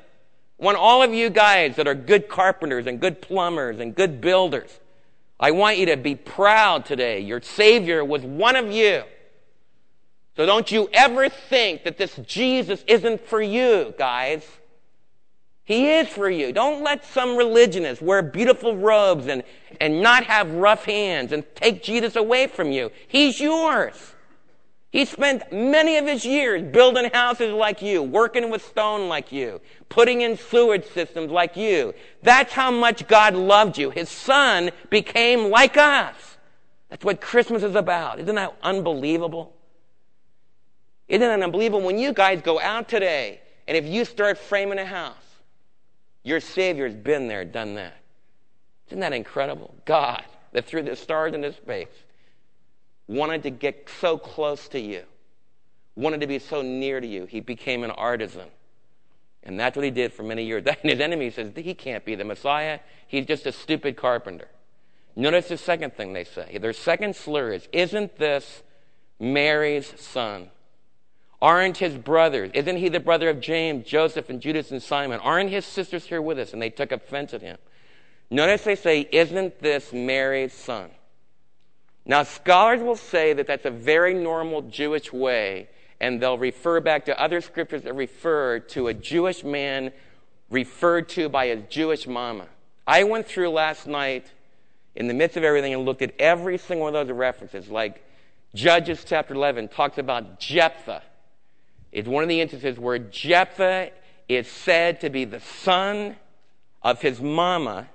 want 0.58 0.76
all 0.76 1.02
of 1.02 1.14
you 1.14 1.30
guys 1.30 1.76
that 1.76 1.86
are 1.86 1.94
good 1.94 2.28
carpenters 2.28 2.86
and 2.86 3.00
good 3.00 3.22
plumbers 3.22 3.78
and 3.78 3.94
good 3.94 4.20
builders, 4.20 4.80
I 5.40 5.52
want 5.52 5.78
you 5.78 5.86
to 5.86 5.96
be 5.96 6.16
proud 6.16 6.84
today. 6.84 7.20
Your 7.20 7.40
Savior 7.40 8.04
was 8.04 8.22
one 8.22 8.56
of 8.56 8.70
you. 8.70 9.04
So 10.36 10.46
don't 10.46 10.70
you 10.70 10.88
ever 10.92 11.28
think 11.28 11.84
that 11.84 11.96
this 11.96 12.14
Jesus 12.26 12.84
isn't 12.86 13.26
for 13.26 13.40
you, 13.40 13.94
guys. 13.98 14.44
He 15.68 15.90
is 15.90 16.08
for 16.08 16.30
you. 16.30 16.50
Don't 16.50 16.82
let 16.82 17.04
some 17.04 17.36
religionists 17.36 18.00
wear 18.00 18.22
beautiful 18.22 18.74
robes 18.74 19.26
and, 19.26 19.42
and 19.82 20.00
not 20.00 20.24
have 20.24 20.50
rough 20.50 20.86
hands 20.86 21.30
and 21.30 21.44
take 21.54 21.82
Jesus 21.82 22.16
away 22.16 22.46
from 22.46 22.72
you. 22.72 22.90
He's 23.06 23.38
yours. 23.38 24.14
He 24.88 25.04
spent 25.04 25.52
many 25.52 25.98
of 25.98 26.06
his 26.06 26.24
years 26.24 26.62
building 26.72 27.10
houses 27.12 27.52
like 27.52 27.82
you, 27.82 28.02
working 28.02 28.48
with 28.48 28.64
stone 28.64 29.10
like 29.10 29.30
you, 29.30 29.60
putting 29.90 30.22
in 30.22 30.38
sewage 30.38 30.86
systems 30.86 31.30
like 31.30 31.54
you. 31.54 31.92
That's 32.22 32.54
how 32.54 32.70
much 32.70 33.06
God 33.06 33.34
loved 33.34 33.76
you. 33.76 33.90
His 33.90 34.08
son 34.08 34.70
became 34.88 35.50
like 35.50 35.76
us 35.76 36.38
That's 36.88 37.04
what 37.04 37.20
Christmas 37.20 37.62
is 37.62 37.74
about. 37.74 38.20
Isn't 38.20 38.36
that 38.36 38.56
unbelievable? 38.62 39.54
Isn't 41.08 41.20
that 41.20 41.42
unbelievable 41.42 41.82
when 41.82 41.98
you 41.98 42.14
guys 42.14 42.40
go 42.40 42.58
out 42.58 42.88
today 42.88 43.42
and 43.66 43.76
if 43.76 43.84
you 43.84 44.06
start 44.06 44.38
framing 44.38 44.78
a 44.78 44.86
house, 44.86 45.27
your 46.24 46.40
Savior's 46.40 46.94
been 46.94 47.28
there, 47.28 47.44
done 47.44 47.74
that. 47.74 47.96
Isn't 48.88 49.00
that 49.00 49.12
incredible? 49.12 49.74
God, 49.84 50.24
that 50.52 50.66
through 50.66 50.82
the 50.82 50.96
stars 50.96 51.34
into 51.34 51.52
space, 51.52 51.88
wanted 53.06 53.42
to 53.44 53.50
get 53.50 53.88
so 54.00 54.18
close 54.18 54.68
to 54.68 54.80
you, 54.80 55.02
wanted 55.96 56.20
to 56.20 56.26
be 56.26 56.38
so 56.38 56.62
near 56.62 57.00
to 57.00 57.06
you, 57.06 57.26
He 57.26 57.40
became 57.40 57.84
an 57.84 57.90
artisan. 57.90 58.48
And 59.42 59.58
that's 59.58 59.76
what 59.76 59.84
He 59.84 59.90
did 59.90 60.12
for 60.12 60.22
many 60.22 60.44
years. 60.44 60.64
And 60.66 60.90
His 60.90 61.00
enemy 61.00 61.30
says, 61.30 61.52
He 61.54 61.74
can't 61.74 62.04
be 62.04 62.14
the 62.14 62.24
Messiah. 62.24 62.80
He's 63.06 63.26
just 63.26 63.46
a 63.46 63.52
stupid 63.52 63.96
carpenter. 63.96 64.48
Notice 65.16 65.48
the 65.48 65.58
second 65.58 65.94
thing 65.94 66.12
they 66.12 66.24
say. 66.24 66.58
Their 66.58 66.72
second 66.72 67.16
slur 67.16 67.52
is, 67.52 67.68
Isn't 67.72 68.18
this 68.18 68.62
Mary's 69.18 69.92
son? 70.00 70.50
Aren't 71.40 71.76
his 71.76 71.94
brothers? 71.94 72.50
Isn't 72.52 72.78
he 72.78 72.88
the 72.88 73.00
brother 73.00 73.28
of 73.28 73.40
James, 73.40 73.86
Joseph, 73.86 74.28
and 74.28 74.40
Judas 74.40 74.72
and 74.72 74.82
Simon? 74.82 75.20
Aren't 75.20 75.50
his 75.50 75.64
sisters 75.64 76.04
here 76.04 76.20
with 76.20 76.38
us? 76.38 76.52
And 76.52 76.60
they 76.60 76.70
took 76.70 76.90
offense 76.90 77.32
at 77.32 77.42
him. 77.42 77.58
Notice 78.30 78.64
they 78.64 78.74
say, 78.74 79.08
Isn't 79.12 79.60
this 79.60 79.92
Mary's 79.92 80.52
son? 80.52 80.90
Now, 82.04 82.24
scholars 82.24 82.80
will 82.82 82.96
say 82.96 83.34
that 83.34 83.46
that's 83.46 83.66
a 83.66 83.70
very 83.70 84.14
normal 84.14 84.62
Jewish 84.62 85.12
way, 85.12 85.68
and 86.00 86.20
they'll 86.20 86.38
refer 86.38 86.80
back 86.80 87.04
to 87.04 87.20
other 87.20 87.40
scriptures 87.40 87.82
that 87.82 87.94
refer 87.94 88.58
to 88.60 88.88
a 88.88 88.94
Jewish 88.94 89.44
man 89.44 89.92
referred 90.50 91.08
to 91.10 91.28
by 91.28 91.48
his 91.48 91.62
Jewish 91.68 92.06
mama. 92.06 92.46
I 92.86 93.04
went 93.04 93.26
through 93.26 93.50
last 93.50 93.86
night 93.86 94.26
in 94.96 95.06
the 95.06 95.14
midst 95.14 95.36
of 95.36 95.44
everything 95.44 95.74
and 95.74 95.84
looked 95.84 96.02
at 96.02 96.14
every 96.18 96.58
single 96.58 96.84
one 96.84 96.96
of 96.96 97.06
those 97.06 97.14
references, 97.14 97.68
like 97.68 98.02
Judges 98.54 99.04
chapter 99.06 99.34
11 99.34 99.68
talks 99.68 99.98
about 99.98 100.40
Jephthah 100.40 101.02
it's 101.92 102.08
one 102.08 102.22
of 102.22 102.28
the 102.28 102.40
instances 102.40 102.78
where 102.78 102.98
Jephthah 102.98 103.90
is 104.28 104.46
said 104.46 105.00
to 105.00 105.10
be 105.10 105.24
the 105.24 105.40
son 105.40 106.16
of 106.82 107.00
his 107.00 107.20
mama, 107.20 107.88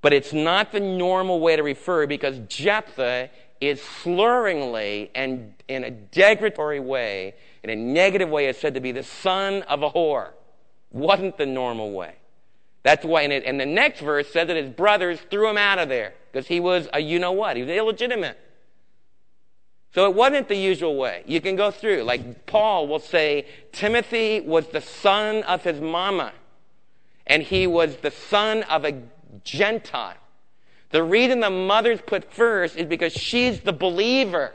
but 0.00 0.12
it's 0.12 0.32
not 0.32 0.72
the 0.72 0.80
normal 0.80 1.40
way 1.40 1.56
to 1.56 1.62
refer 1.62 2.06
because 2.06 2.38
Jephthah 2.48 3.30
is 3.60 3.80
slurringly 3.80 5.10
and 5.14 5.54
in 5.68 5.84
a 5.84 5.90
degradatory 5.90 6.82
way, 6.82 7.34
in 7.62 7.70
a 7.70 7.76
negative 7.76 8.28
way, 8.28 8.46
is 8.46 8.56
said 8.58 8.74
to 8.74 8.80
be 8.80 8.92
the 8.92 9.02
son 9.02 9.62
of 9.62 9.82
a 9.82 9.90
whore. 9.90 10.30
Wasn't 10.90 11.38
the 11.38 11.46
normal 11.46 11.92
way. 11.92 12.14
That's 12.82 13.04
why, 13.04 13.22
and, 13.22 13.32
it, 13.32 13.44
and 13.44 13.58
the 13.58 13.66
next 13.66 14.00
verse 14.00 14.30
says 14.30 14.46
that 14.48 14.56
his 14.56 14.68
brothers 14.68 15.18
threw 15.30 15.48
him 15.48 15.56
out 15.56 15.78
of 15.78 15.88
there 15.88 16.12
because 16.30 16.46
he 16.46 16.60
was 16.60 16.86
a 16.92 17.00
you 17.00 17.18
know 17.18 17.32
what. 17.32 17.56
He 17.56 17.62
was 17.62 17.70
illegitimate. 17.70 18.38
So 19.94 20.06
it 20.06 20.14
wasn't 20.14 20.48
the 20.48 20.56
usual 20.56 20.96
way. 20.96 21.22
You 21.24 21.40
can 21.40 21.54
go 21.54 21.70
through. 21.70 22.02
Like 22.02 22.46
Paul 22.46 22.88
will 22.88 22.98
say, 22.98 23.46
Timothy 23.70 24.40
was 24.40 24.66
the 24.66 24.80
son 24.80 25.44
of 25.44 25.62
his 25.62 25.80
mama, 25.80 26.32
and 27.28 27.42
he 27.44 27.68
was 27.68 27.96
the 27.98 28.10
son 28.10 28.64
of 28.64 28.84
a 28.84 29.00
Gentile. 29.44 30.16
The 30.90 31.02
reason 31.02 31.40
the 31.40 31.50
mother's 31.50 32.00
put 32.00 32.32
first 32.32 32.76
is 32.76 32.86
because 32.86 33.12
she's 33.12 33.60
the 33.60 33.72
believer, 33.72 34.52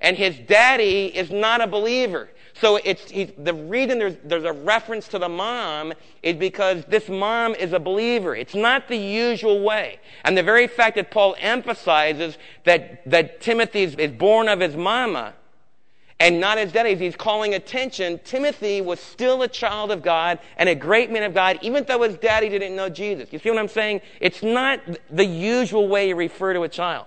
and 0.00 0.16
his 0.16 0.38
daddy 0.38 1.06
is 1.06 1.32
not 1.32 1.60
a 1.60 1.66
believer. 1.66 2.28
So 2.56 2.76
it's 2.84 3.10
the 3.36 3.52
reason 3.52 3.98
there's, 3.98 4.16
there's 4.24 4.44
a 4.44 4.52
reference 4.52 5.08
to 5.08 5.18
the 5.18 5.28
mom 5.28 5.92
is 6.22 6.36
because 6.36 6.84
this 6.84 7.08
mom 7.08 7.54
is 7.56 7.72
a 7.72 7.80
believer. 7.80 8.36
It's 8.36 8.54
not 8.54 8.86
the 8.86 8.96
usual 8.96 9.60
way. 9.62 9.98
And 10.24 10.38
the 10.38 10.42
very 10.42 10.68
fact 10.68 10.94
that 10.96 11.10
Paul 11.10 11.34
emphasizes 11.40 12.38
that, 12.62 13.08
that 13.10 13.40
Timothy 13.40 13.82
is 13.82 14.12
born 14.12 14.48
of 14.48 14.60
his 14.60 14.76
mama 14.76 15.34
and 16.20 16.38
not 16.38 16.58
his 16.58 16.70
daddy, 16.70 16.94
he's 16.94 17.16
calling 17.16 17.54
attention. 17.54 18.20
Timothy 18.24 18.80
was 18.80 19.00
still 19.00 19.42
a 19.42 19.48
child 19.48 19.90
of 19.90 20.02
God 20.02 20.38
and 20.56 20.68
a 20.68 20.74
great 20.74 21.10
man 21.10 21.24
of 21.24 21.34
God, 21.34 21.58
even 21.60 21.84
though 21.84 22.02
his 22.02 22.16
daddy 22.16 22.48
didn't 22.48 22.76
know 22.76 22.88
Jesus. 22.88 23.32
You 23.32 23.40
see 23.40 23.50
what 23.50 23.58
I'm 23.58 23.68
saying? 23.68 24.00
It's 24.20 24.42
not 24.42 24.80
the 25.10 25.24
usual 25.24 25.88
way 25.88 26.08
you 26.08 26.14
refer 26.14 26.52
to 26.52 26.62
a 26.62 26.68
child. 26.68 27.06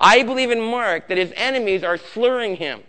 I 0.00 0.22
believe 0.22 0.50
in 0.50 0.60
Mark 0.60 1.08
that 1.08 1.18
his 1.18 1.32
enemies 1.36 1.84
are 1.84 1.98
slurring 1.98 2.56
him. 2.56 2.80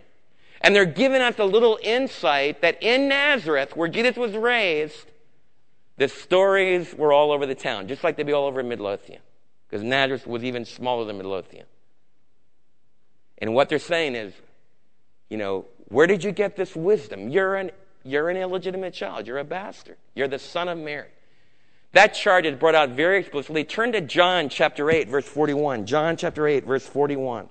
And 0.60 0.74
they're 0.74 0.84
giving 0.84 1.22
us 1.22 1.38
a 1.38 1.44
little 1.44 1.78
insight 1.82 2.60
that 2.62 2.82
in 2.82 3.08
Nazareth, 3.08 3.76
where 3.76 3.88
Jesus 3.88 4.16
was 4.16 4.32
raised, 4.32 5.06
the 5.96 6.08
stories 6.08 6.94
were 6.94 7.12
all 7.12 7.32
over 7.32 7.46
the 7.46 7.54
town, 7.54 7.88
just 7.88 8.04
like 8.04 8.16
they'd 8.16 8.26
be 8.26 8.32
all 8.32 8.46
over 8.46 8.62
Midlothian, 8.62 9.20
because 9.68 9.82
Nazareth 9.82 10.26
was 10.26 10.44
even 10.44 10.64
smaller 10.64 11.04
than 11.04 11.16
Midlothian. 11.16 11.66
And 13.38 13.54
what 13.54 13.68
they're 13.68 13.78
saying 13.78 14.14
is, 14.14 14.34
you 15.30 15.38
know, 15.38 15.64
where 15.88 16.06
did 16.06 16.22
you 16.22 16.32
get 16.32 16.56
this 16.56 16.76
wisdom? 16.76 17.30
You're 17.30 17.56
an, 17.56 17.70
you're 18.04 18.28
an 18.28 18.36
illegitimate 18.36 18.92
child. 18.92 19.26
You're 19.26 19.38
a 19.38 19.44
bastard. 19.44 19.96
You're 20.14 20.28
the 20.28 20.38
son 20.38 20.68
of 20.68 20.76
Mary. 20.78 21.08
That 21.92 22.14
charge 22.14 22.46
is 22.46 22.56
brought 22.56 22.74
out 22.74 22.90
very 22.90 23.18
explicitly. 23.18 23.64
Turn 23.64 23.92
to 23.92 24.00
John 24.00 24.48
chapter 24.48 24.90
8, 24.90 25.08
verse 25.08 25.26
41. 25.26 25.86
John 25.86 26.16
chapter 26.16 26.46
8, 26.46 26.64
verse 26.64 26.86
41. 26.86 27.48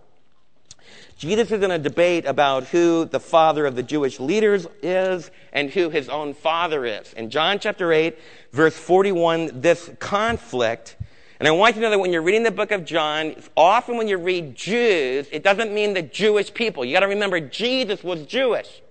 Jesus 1.17 1.51
is 1.51 1.61
in 1.61 1.71
a 1.71 1.77
debate 1.77 2.25
about 2.25 2.65
who 2.67 3.05
the 3.05 3.19
father 3.19 3.65
of 3.65 3.75
the 3.75 3.83
Jewish 3.83 4.19
leaders 4.19 4.67
is 4.81 5.31
and 5.51 5.69
who 5.69 5.89
his 5.89 6.07
own 6.07 6.33
father 6.33 6.85
is. 6.85 7.11
In 7.13 7.29
John 7.29 7.59
chapter 7.59 7.91
8, 7.91 8.17
verse 8.53 8.77
41, 8.77 9.59
this 9.59 9.89
conflict, 9.99 10.95
and 11.39 11.47
I 11.47 11.51
want 11.51 11.75
you 11.75 11.81
to 11.81 11.87
know 11.87 11.91
that 11.91 11.99
when 11.99 12.13
you're 12.13 12.21
reading 12.21 12.43
the 12.43 12.51
book 12.51 12.71
of 12.71 12.85
John, 12.85 13.35
often 13.57 13.97
when 13.97 14.07
you 14.07 14.17
read 14.17 14.55
Jews, 14.55 15.27
it 15.31 15.43
doesn't 15.43 15.73
mean 15.73 15.93
the 15.93 16.01
Jewish 16.01 16.53
people. 16.53 16.85
You 16.85 16.93
gotta 16.93 17.07
remember, 17.07 17.39
Jesus 17.39 18.03
was 18.03 18.25
Jewish. 18.25 18.81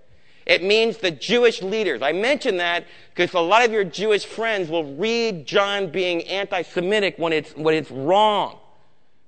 It 0.49 0.63
means 0.63 0.97
the 0.97 1.11
Jewish 1.11 1.63
leaders. 1.63 2.01
I 2.01 2.13
mention 2.13 2.57
that 2.57 2.87
because 3.15 3.35
a 3.35 3.41
lot 3.41 3.65
of 3.65 3.71
your 3.71 3.85
Jewish 3.85 4.25
friends 4.25 4.71
will 4.71 4.97
read 4.97 5.47
John 5.47 5.91
being 5.91 6.23
anti-Semitic 6.23 7.19
when 7.19 7.35
it's, 7.35 7.55
when 7.55 7.75
it's 7.75 7.91
wrong. 7.91 8.59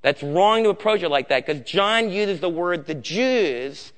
That's 0.03 0.23
wrong 0.23 0.65
to 0.65 0.71
approach 0.71 1.03
it 1.03 1.09
like 1.11 1.29
that 1.29 1.47
because 1.47 1.63
John 1.69 2.11
uses 2.11 2.41
the 2.41 2.49
word 2.49 2.87
the 2.87 2.95
Jews 2.95 3.93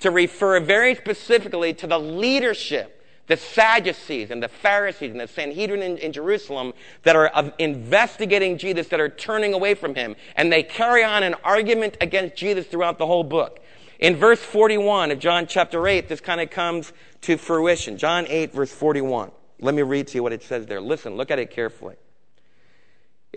to 0.00 0.10
refer 0.10 0.60
very 0.60 0.94
specifically 0.94 1.74
to 1.74 1.86
the 1.86 1.98
leadership, 1.98 3.04
the 3.26 3.36
Sadducees 3.36 4.30
and 4.30 4.42
the 4.42 4.48
Pharisees 4.48 5.10
and 5.10 5.20
the 5.20 5.26
Sanhedrin 5.26 5.82
in, 5.82 5.98
in 5.98 6.12
Jerusalem 6.12 6.72
that 7.02 7.16
are 7.16 7.30
uh, 7.34 7.50
investigating 7.58 8.56
Jesus, 8.56 8.88
that 8.88 9.00
are 9.00 9.08
turning 9.08 9.52
away 9.52 9.74
from 9.74 9.96
him. 9.96 10.14
And 10.36 10.52
they 10.52 10.62
carry 10.62 11.02
on 11.02 11.24
an 11.24 11.34
argument 11.42 11.96
against 12.00 12.36
Jesus 12.36 12.66
throughout 12.66 12.98
the 12.98 13.06
whole 13.06 13.24
book. 13.24 13.60
In 13.98 14.14
verse 14.14 14.40
41 14.40 15.10
of 15.10 15.18
John 15.18 15.48
chapter 15.48 15.86
8, 15.88 16.08
this 16.08 16.20
kind 16.20 16.40
of 16.40 16.50
comes 16.50 16.92
to 17.22 17.36
fruition. 17.36 17.98
John 17.98 18.26
8, 18.28 18.52
verse 18.52 18.70
41. 18.70 19.32
Let 19.60 19.74
me 19.74 19.82
read 19.82 20.06
to 20.08 20.14
you 20.14 20.22
what 20.22 20.32
it 20.32 20.44
says 20.44 20.66
there. 20.66 20.80
Listen, 20.80 21.16
look 21.16 21.32
at 21.32 21.40
it 21.40 21.50
carefully. 21.50 21.96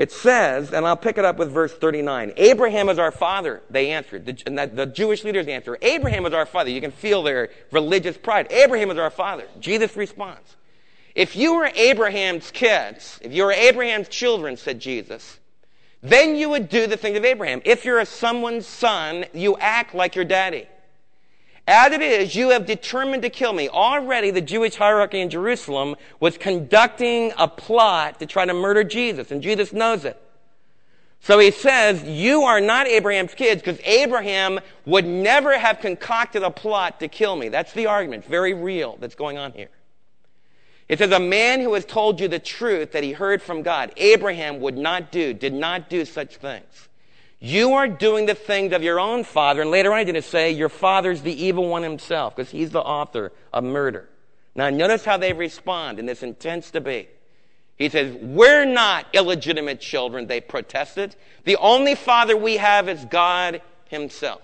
It 0.01 0.11
says, 0.11 0.73
and 0.73 0.83
I'll 0.83 0.97
pick 0.97 1.19
it 1.19 1.25
up 1.25 1.37
with 1.37 1.51
verse 1.51 1.71
39. 1.71 2.33
Abraham 2.35 2.89
is 2.89 2.97
our 2.97 3.11
father, 3.11 3.61
they 3.69 3.91
answered. 3.91 4.25
The, 4.25 4.41
and 4.47 4.57
the 4.57 4.87
Jewish 4.87 5.23
leaders 5.23 5.45
answer, 5.45 5.77
Abraham 5.79 6.25
is 6.25 6.33
our 6.33 6.47
father. 6.47 6.71
You 6.71 6.81
can 6.81 6.89
feel 6.89 7.21
their 7.21 7.49
religious 7.69 8.17
pride. 8.17 8.51
Abraham 8.51 8.89
is 8.89 8.97
our 8.97 9.11
father. 9.11 9.45
Jesus 9.59 9.95
responds, 9.95 10.55
If 11.13 11.35
you 11.35 11.53
were 11.53 11.69
Abraham's 11.75 12.49
kids, 12.49 13.19
if 13.21 13.31
you 13.31 13.43
were 13.43 13.51
Abraham's 13.51 14.07
children, 14.07 14.57
said 14.57 14.79
Jesus, 14.79 15.37
then 16.01 16.35
you 16.35 16.49
would 16.49 16.67
do 16.67 16.87
the 16.87 16.97
things 16.97 17.15
of 17.15 17.23
Abraham. 17.23 17.61
If 17.63 17.85
you're 17.85 18.03
someone's 18.05 18.65
son, 18.65 19.25
you 19.35 19.55
act 19.59 19.93
like 19.93 20.15
your 20.15 20.25
daddy. 20.25 20.67
As 21.73 21.93
it 21.93 22.01
is, 22.01 22.35
you 22.35 22.49
have 22.49 22.65
determined 22.65 23.23
to 23.23 23.29
kill 23.29 23.53
me. 23.53 23.69
Already 23.69 24.29
the 24.29 24.41
Jewish 24.41 24.75
hierarchy 24.75 25.21
in 25.21 25.29
Jerusalem 25.29 25.95
was 26.19 26.37
conducting 26.37 27.31
a 27.37 27.47
plot 27.47 28.19
to 28.19 28.25
try 28.25 28.45
to 28.45 28.53
murder 28.53 28.83
Jesus, 28.83 29.31
and 29.31 29.41
Jesus 29.41 29.71
knows 29.71 30.03
it. 30.03 30.21
So 31.21 31.39
he 31.39 31.49
says, 31.49 32.03
you 32.03 32.41
are 32.41 32.59
not 32.59 32.87
Abraham's 32.87 33.33
kids 33.33 33.61
because 33.61 33.79
Abraham 33.85 34.59
would 34.85 35.05
never 35.05 35.57
have 35.57 35.79
concocted 35.79 36.43
a 36.43 36.51
plot 36.51 36.99
to 36.99 37.07
kill 37.07 37.37
me. 37.37 37.47
That's 37.47 37.71
the 37.71 37.85
argument. 37.85 38.25
Very 38.25 38.53
real 38.53 38.97
that's 38.99 39.15
going 39.15 39.37
on 39.37 39.53
here. 39.53 39.69
It 40.89 40.99
says, 40.99 41.11
a 41.13 41.21
man 41.21 41.61
who 41.61 41.73
has 41.75 41.85
told 41.85 42.19
you 42.19 42.27
the 42.27 42.37
truth 42.37 42.91
that 42.91 43.03
he 43.05 43.13
heard 43.13 43.41
from 43.41 43.61
God, 43.61 43.93
Abraham 43.95 44.59
would 44.59 44.77
not 44.77 45.09
do, 45.09 45.33
did 45.33 45.53
not 45.53 45.89
do 45.89 46.03
such 46.03 46.35
things. 46.35 46.89
You 47.43 47.73
are 47.73 47.87
doing 47.87 48.27
the 48.27 48.35
things 48.35 48.71
of 48.71 48.83
your 48.83 48.99
own 48.99 49.23
father. 49.23 49.63
And 49.63 49.71
later 49.71 49.91
on, 49.91 49.97
he's 49.97 50.05
going 50.05 50.13
to 50.13 50.21
say, 50.21 50.51
Your 50.51 50.69
father's 50.69 51.23
the 51.23 51.43
evil 51.43 51.67
one 51.67 51.81
himself, 51.81 52.35
because 52.35 52.51
he's 52.51 52.69
the 52.69 52.81
author 52.81 53.33
of 53.51 53.63
murder. 53.63 54.07
Now, 54.53 54.69
notice 54.69 55.03
how 55.03 55.17
they 55.17 55.33
respond 55.33 55.97
in 55.97 56.05
this 56.05 56.21
intense 56.21 56.69
debate. 56.69 57.09
He 57.77 57.89
says, 57.89 58.15
We're 58.21 58.65
not 58.65 59.07
illegitimate 59.13 59.81
children, 59.81 60.27
they 60.27 60.39
protested. 60.39 61.15
The 61.45 61.57
only 61.57 61.95
father 61.95 62.37
we 62.37 62.57
have 62.57 62.87
is 62.87 63.03
God 63.05 63.63
himself. 63.89 64.43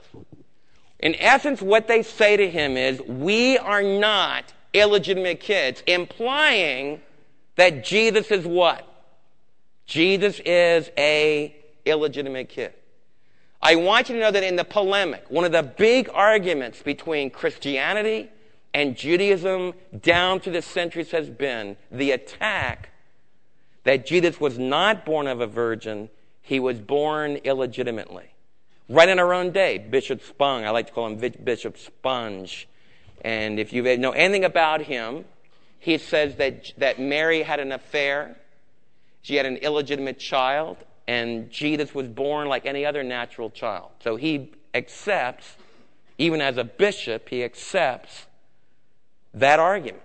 In 0.98 1.14
essence, 1.20 1.62
what 1.62 1.88
they 1.88 2.02
say 2.02 2.36
to 2.36 2.50
him 2.50 2.78
is, 2.78 3.00
We 3.02 3.60
are 3.60 3.84
not 3.84 4.52
illegitimate 4.74 5.40
kids, 5.40 5.84
implying 5.86 7.02
that 7.58 7.86
Jesus 7.86 8.32
is 8.32 8.44
what? 8.48 8.88
Jesus 9.86 10.42
is 10.44 10.90
a 10.98 11.56
illegitimate 11.86 12.50
kid. 12.50 12.74
I 13.62 13.76
want 13.76 14.10
you 14.10 14.16
to 14.16 14.22
know 14.22 14.32
that 14.32 14.44
in 14.44 14.56
the 14.56 14.64
polemic, 14.64 15.26
one 15.30 15.46
of 15.46 15.52
the 15.52 15.64
big 15.64 16.10
arguments 16.14 16.82
between 16.82 17.30
Christianity 17.30 18.30
and 18.74 18.96
Judaism 18.96 19.74
down 20.02 20.40
through 20.40 20.54
the 20.54 20.62
centuries 20.62 21.12
has 21.12 21.30
been 21.30 21.78
the 21.92 22.12
attack 22.12 22.90
that 23.84 24.06
Jesus 24.06 24.40
was 24.40 24.60
not 24.60 25.06
born 25.06 25.28
of 25.28 25.42
a 25.42 25.48
virgin, 25.48 26.10
he 26.42 26.60
was 26.60 26.80
born 26.80 27.38
illegitimately. 27.38 28.26
Right 28.90 29.10
in 29.10 29.18
our 29.18 29.34
own 29.34 29.52
day, 29.52 29.78
Bishop 29.78 30.22
Spong, 30.22 30.66
I 30.66 30.70
like 30.70 30.88
to 30.88 30.94
call 30.94 31.08
him 31.08 31.34
Bishop 31.44 31.78
Sponge. 31.78 32.68
And 33.22 33.60
if 33.60 33.74
you 33.74 33.98
know 33.98 34.12
anything 34.12 34.46
about 34.46 34.82
him, 34.82 35.26
he 35.80 35.98
says 35.98 36.36
that, 36.36 36.74
that 36.78 37.00
Mary 37.00 37.44
had 37.44 37.60
an 37.60 37.72
affair, 37.72 38.38
she 39.22 39.36
had 39.36 39.46
an 39.46 39.58
illegitimate 39.58 40.20
child, 40.20 40.78
and 41.08 41.50
Jesus 41.50 41.96
was 41.96 42.08
born 42.08 42.48
like 42.48 42.66
any 42.66 42.86
other 42.86 43.04
natural 43.04 43.50
child. 43.50 43.92
So 44.04 44.18
he 44.18 44.52
accepts, 44.74 45.56
even 46.18 46.42
as 46.42 46.58
a 46.58 46.64
bishop, 46.64 47.30
he 47.30 47.44
accepts 47.44 48.26
that 49.34 49.60
argument. 49.60 50.04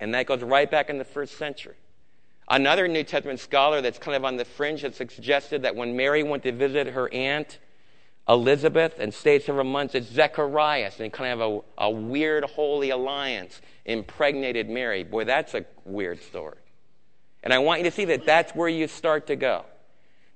And 0.00 0.14
that 0.14 0.26
goes 0.26 0.42
right 0.42 0.70
back 0.70 0.90
in 0.90 0.98
the 0.98 1.04
first 1.04 1.38
century. 1.38 1.76
Another 2.48 2.86
New 2.86 3.02
Testament 3.02 3.40
scholar 3.40 3.80
that's 3.80 3.98
kind 3.98 4.16
of 4.16 4.24
on 4.24 4.36
the 4.36 4.44
fringe 4.44 4.82
has 4.82 4.96
suggested 4.96 5.62
that 5.62 5.74
when 5.74 5.96
Mary 5.96 6.22
went 6.22 6.42
to 6.44 6.52
visit 6.52 6.88
her 6.88 7.12
aunt 7.12 7.58
Elizabeth 8.28 8.98
and 8.98 9.14
stayed 9.14 9.42
several 9.42 9.64
months, 9.64 9.94
it's 9.94 10.08
Zacharias, 10.08 10.98
and 10.98 11.12
kind 11.12 11.40
of 11.40 11.62
a, 11.78 11.84
a 11.84 11.90
weird 11.90 12.44
holy 12.44 12.90
alliance 12.90 13.60
impregnated 13.84 14.68
Mary. 14.68 15.04
Boy, 15.04 15.24
that's 15.24 15.54
a 15.54 15.64
weird 15.84 16.20
story. 16.22 16.58
And 17.44 17.52
I 17.52 17.58
want 17.58 17.80
you 17.80 17.84
to 17.84 17.92
see 17.92 18.04
that 18.06 18.26
that's 18.26 18.52
where 18.52 18.68
you 18.68 18.88
start 18.88 19.28
to 19.28 19.36
go. 19.36 19.64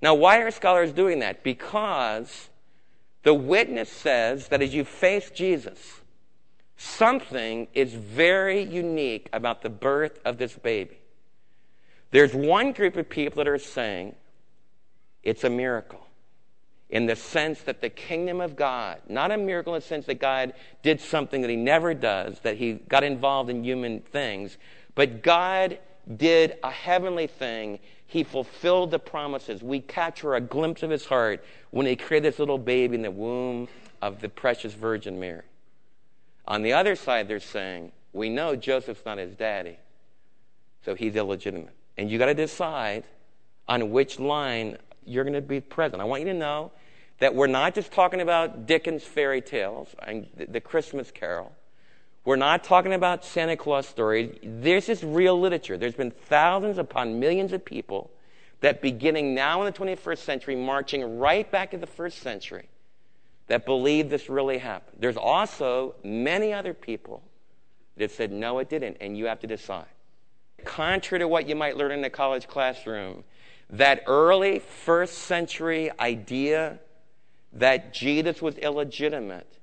Now, 0.03 0.15
why 0.15 0.39
are 0.39 0.51
scholars 0.51 0.93
doing 0.93 1.19
that? 1.19 1.43
Because 1.43 2.49
the 3.23 3.35
witness 3.35 3.91
says 3.91 4.49
that 4.49 4.63
as 4.63 4.75
you 4.75 4.85
face 4.85 5.31
Jesus, 5.31 6.01
something 6.77 7.69
is 7.75 7.93
very 7.93 8.63
unique 8.63 9.29
about 9.33 9.63
the 9.63 9.69
birth 9.69 10.19
of 10.25 10.39
this 10.39 10.55
baby. 10.55 10.99
There's 12.11 12.35
one 12.35 12.73
group 12.73 12.97
of 12.97 13.09
people 13.09 13.45
that 13.45 13.49
are 13.49 13.59
saying 13.59 14.17
it's 15.23 15.45
a 15.45 15.51
miracle 15.51 16.07
in 16.89 17.07
the 17.07 17.15
sense 17.15 17.61
that 17.63 17.81
the 17.81 17.91
kingdom 17.91 18.41
of 18.41 18.57
God, 18.57 18.99
not 19.09 19.31
a 19.31 19.37
miracle 19.37 19.75
in 19.75 19.81
the 19.81 19.87
sense 19.87 20.07
that 20.07 20.19
God 20.19 20.55
did 20.83 21.01
something 21.01 21.43
that 21.43 21.51
he 21.51 21.57
never 21.57 21.95
does, 21.95 22.41
that 22.41 22.57
he 22.57 22.73
got 22.73 23.05
involved 23.05 23.49
in 23.49 23.63
human 23.63 24.01
things, 24.01 24.57
but 24.95 25.23
God 25.23 25.79
did 26.17 26.57
a 26.63 26.71
heavenly 26.71 27.27
thing. 27.27 27.79
He 28.07 28.25
fulfilled 28.25 28.91
the 28.91 28.99
promises. 28.99 29.63
We 29.63 29.81
capture 29.81 30.35
a 30.35 30.41
glimpse 30.41 30.83
of 30.83 30.91
his 30.91 31.07
heart 31.07 31.45
when 31.71 31.87
he 31.87 31.97
created 31.97 32.33
this 32.33 32.39
little 32.39 32.59
baby 32.59 32.97
in 32.97 33.03
the 33.03 33.11
womb 33.11 33.69
of 34.03 34.21
the 34.21 34.29
precious 34.29 34.75
Virgin 34.75 35.21
Mary. 35.21 35.43
On 36.49 36.63
the 36.63 36.73
other 36.73 36.97
side, 36.97 37.29
they're 37.29 37.39
saying, 37.39 37.93
we 38.13 38.29
know 38.29 38.57
Joseph's 38.57 39.05
not 39.07 39.19
his 39.19 39.37
daddy, 39.37 39.79
so 40.85 40.95
he's 40.95 41.15
illegitimate. 41.15 41.75
And 41.97 42.11
you 42.11 42.19
got 42.19 42.27
to 42.27 42.35
decide 42.35 43.05
on 43.69 43.91
which 43.91 44.19
line 44.19 44.79
you're 45.05 45.25
going 45.25 45.35
to 45.35 45.41
be 45.41 45.61
present. 45.61 46.03
I 46.03 46.05
want 46.05 46.23
you 46.23 46.33
to 46.33 46.39
know 46.39 46.73
that 47.21 47.35
we're 47.35 47.47
not 47.47 47.75
just 47.75 47.93
talking 47.93 48.21
about 48.21 48.67
Dickens 48.67 49.05
fairy 49.05 49.41
tales 49.41 49.95
and 50.05 50.27
the 50.37 50.61
Christmas 50.61 51.11
Carol. 51.11 51.53
We're 52.25 52.37
not 52.37 52.65
talking 52.65 52.93
about 52.93 53.25
Santa 53.25 53.57
Claus 53.57 53.87
stories. 53.87 54.37
This 54.43 54.89
is 54.91 55.03
real 55.03 55.41
literature. 55.41 55.79
There's 55.79 55.95
been 55.95 56.11
thousands 56.11 56.77
upon 56.77 57.19
millions 57.19 57.53
of 57.53 57.65
people 57.65 58.11
that 58.61 58.83
beginning 58.83 59.35
now 59.35 59.63
in 59.63 59.73
the 59.73 59.79
21st 59.79 60.19
century, 60.19 60.55
marching 60.55 61.19
right 61.19 61.51
back 61.51 61.71
to 61.71 61.79
the 61.79 61.87
first 61.87 62.19
century, 62.19 62.69
that 63.47 63.65
believe 63.65 64.11
this 64.11 64.29
really 64.29 64.59
happened. 64.59 64.99
There's 65.01 65.17
also 65.17 65.95
many 66.05 66.53
other 66.53 66.75
people 66.75 67.23
that 67.97 68.11
said, 68.11 68.31
no, 68.31 68.59
it 68.59 68.69
didn't, 68.69 68.99
and 69.01 69.17
you 69.17 69.27
have 69.27 69.41
to 69.41 69.47
decide. 69.47 69.87
Contrary 70.65 71.21
to 71.21 71.29
what 71.29 71.49
you 71.49 71.57
might 71.57 71.79
learn 71.79 71.91
in 71.91 72.05
a 72.05 72.11
college 72.11 72.47
classroom, 72.47 73.25
that 73.71 74.03
early 74.07 74.59
first 74.59 75.15
century 75.21 75.91
idea 75.99 76.79
that 77.55 77.95
Jesus 77.95 78.43
was 78.43 78.57
illegitimate 78.57 79.60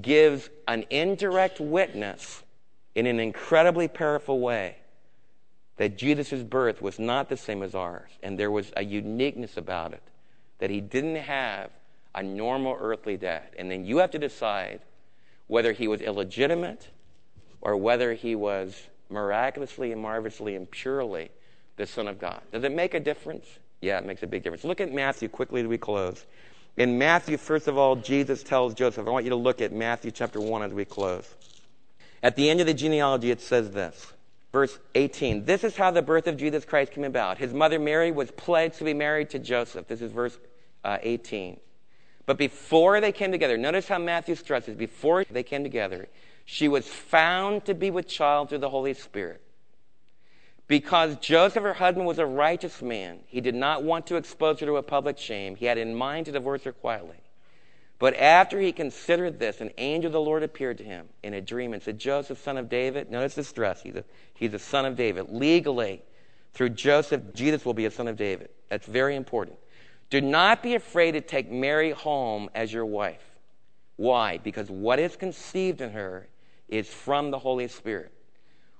gives 0.00 0.50
an 0.66 0.84
indirect 0.90 1.60
witness 1.60 2.42
in 2.94 3.06
an 3.06 3.20
incredibly 3.20 3.88
powerful 3.88 4.40
way 4.40 4.76
that 5.76 5.98
Jesus' 5.98 6.42
birth 6.42 6.80
was 6.80 6.98
not 6.98 7.28
the 7.28 7.36
same 7.36 7.62
as 7.62 7.74
ours, 7.74 8.10
and 8.22 8.38
there 8.38 8.50
was 8.50 8.72
a 8.76 8.84
uniqueness 8.84 9.56
about 9.56 9.92
it, 9.92 10.02
that 10.58 10.70
he 10.70 10.80
didn't 10.80 11.16
have 11.16 11.70
a 12.14 12.22
normal 12.22 12.76
earthly 12.78 13.16
dad. 13.16 13.48
And 13.58 13.70
then 13.70 13.84
you 13.84 13.98
have 13.98 14.12
to 14.12 14.18
decide 14.18 14.80
whether 15.48 15.72
he 15.72 15.88
was 15.88 16.00
illegitimate 16.00 16.88
or 17.60 17.76
whether 17.76 18.14
he 18.14 18.36
was 18.36 18.80
miraculously 19.10 19.90
and 19.90 20.00
marvelously 20.00 20.54
and 20.54 20.70
purely 20.70 21.30
the 21.76 21.86
Son 21.86 22.06
of 22.06 22.20
God. 22.20 22.40
Does 22.52 22.62
it 22.62 22.72
make 22.72 22.94
a 22.94 23.00
difference? 23.00 23.46
Yeah, 23.80 23.98
it 23.98 24.06
makes 24.06 24.22
a 24.22 24.26
big 24.26 24.44
difference. 24.44 24.64
Look 24.64 24.80
at 24.80 24.92
Matthew 24.92 25.28
quickly 25.28 25.60
as 25.60 25.66
we 25.66 25.76
close. 25.76 26.24
In 26.76 26.98
Matthew, 26.98 27.36
first 27.36 27.68
of 27.68 27.78
all, 27.78 27.96
Jesus 27.96 28.42
tells 28.42 28.74
Joseph, 28.74 29.06
I 29.06 29.10
want 29.10 29.24
you 29.24 29.30
to 29.30 29.36
look 29.36 29.60
at 29.60 29.72
Matthew 29.72 30.10
chapter 30.10 30.40
1 30.40 30.62
as 30.62 30.72
we 30.72 30.84
close. 30.84 31.32
At 32.22 32.36
the 32.36 32.50
end 32.50 32.60
of 32.60 32.66
the 32.66 32.74
genealogy, 32.74 33.30
it 33.30 33.40
says 33.40 33.70
this. 33.70 34.12
Verse 34.52 34.76
18. 34.94 35.44
This 35.44 35.62
is 35.62 35.76
how 35.76 35.90
the 35.90 36.02
birth 36.02 36.26
of 36.26 36.36
Jesus 36.36 36.64
Christ 36.64 36.92
came 36.92 37.04
about. 37.04 37.38
His 37.38 37.52
mother 37.52 37.78
Mary 37.78 38.10
was 38.10 38.30
pledged 38.30 38.78
to 38.78 38.84
be 38.84 38.94
married 38.94 39.30
to 39.30 39.38
Joseph. 39.38 39.86
This 39.86 40.00
is 40.00 40.10
verse 40.10 40.36
uh, 40.84 40.98
18. 41.02 41.60
But 42.26 42.38
before 42.38 43.00
they 43.00 43.12
came 43.12 43.30
together, 43.30 43.56
notice 43.56 43.86
how 43.86 43.98
Matthew 43.98 44.34
stresses, 44.34 44.76
before 44.76 45.24
they 45.30 45.42
came 45.42 45.62
together, 45.62 46.08
she 46.44 46.68
was 46.68 46.88
found 46.88 47.66
to 47.66 47.74
be 47.74 47.90
with 47.90 48.08
child 48.08 48.48
through 48.48 48.58
the 48.58 48.70
Holy 48.70 48.94
Spirit. 48.94 49.43
Because 50.66 51.16
Joseph, 51.16 51.62
her 51.62 51.74
husband, 51.74 52.06
was 52.06 52.18
a 52.18 52.26
righteous 52.26 52.80
man, 52.80 53.20
he 53.26 53.40
did 53.40 53.54
not 53.54 53.82
want 53.82 54.06
to 54.06 54.16
expose 54.16 54.60
her 54.60 54.66
to 54.66 54.76
a 54.76 54.82
public 54.82 55.18
shame. 55.18 55.56
He 55.56 55.66
had 55.66 55.76
in 55.76 55.94
mind 55.94 56.26
to 56.26 56.32
divorce 56.32 56.62
her 56.64 56.72
quietly. 56.72 57.16
But 57.98 58.16
after 58.16 58.60
he 58.60 58.72
considered 58.72 59.38
this, 59.38 59.60
an 59.60 59.70
angel 59.78 60.08
of 60.08 60.12
the 60.12 60.20
Lord 60.20 60.42
appeared 60.42 60.78
to 60.78 60.84
him 60.84 61.08
in 61.22 61.34
a 61.34 61.40
dream 61.40 61.74
and 61.74 61.82
said, 61.82 61.98
Joseph, 61.98 62.42
son 62.42 62.56
of 62.56 62.68
David, 62.68 63.10
notice 63.10 63.34
the 63.34 63.44
stress, 63.44 63.82
he's 63.82 63.96
a, 63.96 64.04
he's 64.34 64.52
a 64.54 64.58
son 64.58 64.84
of 64.84 64.96
David. 64.96 65.30
Legally, 65.30 66.02
through 66.54 66.70
Joseph, 66.70 67.22
Jesus 67.34 67.64
will 67.64 67.74
be 67.74 67.86
a 67.86 67.90
son 67.90 68.08
of 68.08 68.16
David. 68.16 68.48
That's 68.68 68.86
very 68.86 69.16
important. 69.16 69.58
Do 70.10 70.20
not 70.20 70.62
be 70.62 70.74
afraid 70.74 71.12
to 71.12 71.20
take 71.20 71.50
Mary 71.50 71.90
home 71.90 72.48
as 72.54 72.72
your 72.72 72.86
wife. 72.86 73.24
Why? 73.96 74.38
Because 74.38 74.70
what 74.70 74.98
is 74.98 75.16
conceived 75.16 75.80
in 75.80 75.90
her 75.90 76.28
is 76.68 76.88
from 76.88 77.30
the 77.30 77.38
Holy 77.38 77.68
Spirit. 77.68 78.12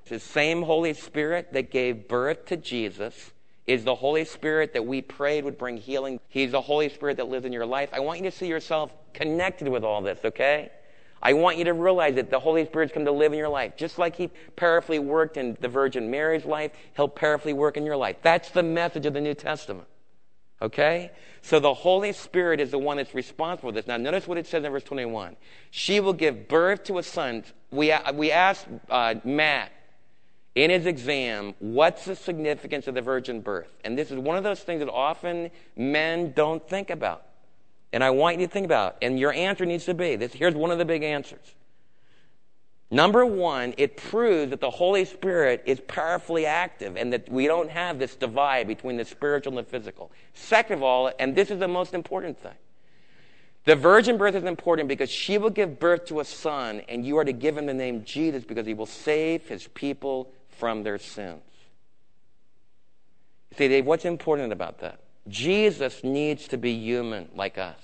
The 0.09 0.21
same 0.21 0.63
Holy 0.63 0.93
Spirit 0.93 1.53
that 1.53 1.71
gave 1.71 2.09
birth 2.09 2.47
to 2.47 2.57
Jesus 2.57 3.33
is 3.67 3.85
the 3.85 3.95
Holy 3.95 4.25
Spirit 4.25 4.75
that 4.75 4.85
we 4.85 5.01
prayed 5.01 5.45
would 5.45 5.57
bring 5.57 5.79
healing. 5.79 6.21
He's 6.29 6.53
the 6.53 6.61
Holy 6.61 6.91
Spirit 6.91 7.17
that 7.17 7.29
lives 7.29 7.47
in 7.47 7.53
your 7.53 7.65
life. 7.65 7.89
I 7.93 8.01
want 8.01 8.19
you 8.19 8.31
to 8.31 8.37
see 8.37 8.47
yourself 8.47 8.93
connected 9.15 9.69
with 9.69 9.85
all 9.85 10.03
this, 10.03 10.19
okay? 10.25 10.71
I 11.23 11.33
want 11.33 11.57
you 11.57 11.65
to 11.65 11.73
realize 11.73 12.17
that 12.17 12.29
the 12.29 12.39
Holy 12.39 12.67
Spirit's 12.67 12.93
come 12.93 13.07
to 13.07 13.13
live 13.13 13.33
in 13.33 13.39
your 13.39 13.49
life. 13.49 13.79
Just 13.79 13.99
like 13.99 14.17
He 14.17 14.29
powerfully 14.57 14.99
worked 14.99 15.39
in 15.39 15.57
the 15.61 15.69
Virgin 15.69 16.11
Mary's 16.11 16.45
life, 16.45 16.73
He'll 16.95 17.09
powerfully 17.09 17.55
work 17.55 17.79
in 17.79 17.87
your 17.87 17.97
life. 17.97 18.17
That's 18.21 18.51
the 18.51 18.63
message 18.63 19.07
of 19.07 19.15
the 19.15 19.23
New 19.23 19.35
Testament. 19.35 19.89
Okay? 20.61 21.11
So 21.41 21.61
the 21.61 21.73
Holy 21.73 22.13
Spirit 22.13 22.61
is 22.61 22.71
the 22.71 22.79
one 22.79 22.99
that's 22.99 23.15
responsible 23.15 23.71
for 23.71 23.75
this. 23.75 23.87
Now, 23.87 23.97
notice 23.97 24.29
what 24.29 24.37
it 24.37 24.47
says 24.47 24.65
in 24.65 24.71
verse 24.71 24.85
21. 24.85 25.37
She 25.71 26.01
will 26.01 26.13
give 26.13 26.47
birth 26.47 26.85
to 26.85 26.99
a 26.99 27.03
son. 27.03 27.45
We, 27.71 27.95
we 28.13 28.31
asked 28.31 28.67
uh, 28.91 29.15
Matt 29.25 29.73
in 30.55 30.71
his 30.71 30.87
exam, 30.87 31.55
what's 31.59 32.05
the 32.05 32.15
significance 32.15 32.87
of 32.87 32.95
the 32.95 33.03
virgin 33.03 33.41
birth? 33.41 33.69
And 33.85 33.99
this 33.99 34.11
is 34.11 34.19
one 34.19 34.37
of 34.37 34.45
those 34.45 34.61
things 34.61 34.81
that 34.81 34.91
often 34.91 35.51
men 35.77 36.33
don't 36.33 36.67
think 36.69 36.91
about. 36.91 37.27
And 37.93 38.03
I 38.03 38.11
want 38.11 38.39
you 38.39 38.47
to 38.47 38.53
think 38.53 38.65
about. 38.65 38.97
And 39.03 39.19
your 39.19 39.33
answer 39.33 39.65
needs 39.67 39.85
to 39.87 39.95
be 39.95 40.17
this. 40.17 40.33
Here's 40.33 40.55
one 40.55 40.71
of 40.71 40.79
the 40.79 40.85
big 40.85 41.03
answers. 41.03 41.55
Number 42.91 43.27
one, 43.27 43.75
it 43.77 43.97
proves 43.97 44.51
that 44.51 44.61
the 44.61 44.71
Holy 44.71 45.05
Spirit 45.05 45.65
is 45.67 45.81
powerfully 45.81 46.47
active 46.47 46.97
and 46.97 47.13
that 47.13 47.29
we 47.29 47.47
don't 47.47 47.71
have 47.71 47.99
this 47.99 48.15
divide 48.15 48.69
between 48.69 48.97
the 48.97 49.05
spiritual 49.05 49.59
and 49.59 49.67
the 49.67 49.71
physical. 49.71 50.13
Second 50.35 50.77
of 50.77 50.83
all, 50.85 51.11
and 51.19 51.35
this 51.35 51.51
is 51.51 51.59
the 51.59 51.67
most 51.67 51.95
important 51.95 52.39
thing, 52.39 52.53
the 53.65 53.75
virgin 53.75 54.19
birth 54.19 54.35
is 54.35 54.45
important 54.45 54.89
because 54.89 55.11
she 55.11 55.39
will 55.39 55.51
give 55.51 55.81
birth 55.81 56.05
to 56.07 56.21
a 56.21 56.25
son, 56.25 56.83
and 56.89 57.05
you 57.05 57.17
are 57.17 57.25
to 57.25 57.33
give 57.33 57.57
him 57.57 57.67
the 57.67 57.75
name 57.75 58.05
Jesus 58.05 58.45
because 58.45 58.67
he 58.67 58.75
will 58.75 58.87
save 58.87 59.49
his 59.49 59.67
people 59.69 60.31
from 60.59 60.83
their 60.83 60.99
sins. 60.99 61.43
You 63.51 63.59
see, 63.59 63.69
Dave, 63.69 63.87
what's 63.87 64.05
important 64.05 64.53
about 64.53 64.79
that? 64.81 65.01
Jesus 65.29 66.05
needs 66.05 66.49
to 66.49 66.57
be 66.57 66.73
human 66.73 67.29
like 67.35 67.57
us. 67.59 67.79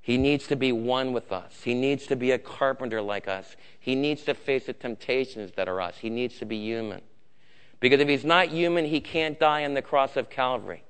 He 0.00 0.18
needs 0.18 0.48
to 0.48 0.56
be 0.56 0.72
one 0.72 1.12
with 1.12 1.30
us. 1.30 1.60
He 1.62 1.74
needs 1.74 2.06
to 2.08 2.16
be 2.16 2.32
a 2.32 2.38
carpenter 2.38 3.00
like 3.00 3.28
us. 3.28 3.56
He 3.78 3.94
needs 3.94 4.22
to 4.24 4.34
face 4.34 4.66
the 4.66 4.72
temptations 4.72 5.52
that 5.56 5.68
are 5.68 5.80
us. 5.80 5.98
He 5.98 6.10
needs 6.10 6.38
to 6.38 6.44
be 6.44 6.56
human. 6.56 7.00
Because 7.78 8.00
if 8.00 8.08
he's 8.08 8.24
not 8.24 8.48
human, 8.48 8.84
he 8.84 9.00
can't 9.00 9.38
die 9.38 9.64
on 9.64 9.74
the 9.74 9.82
cross 9.82 10.16
of 10.16 10.28
Calvary. 10.28 10.82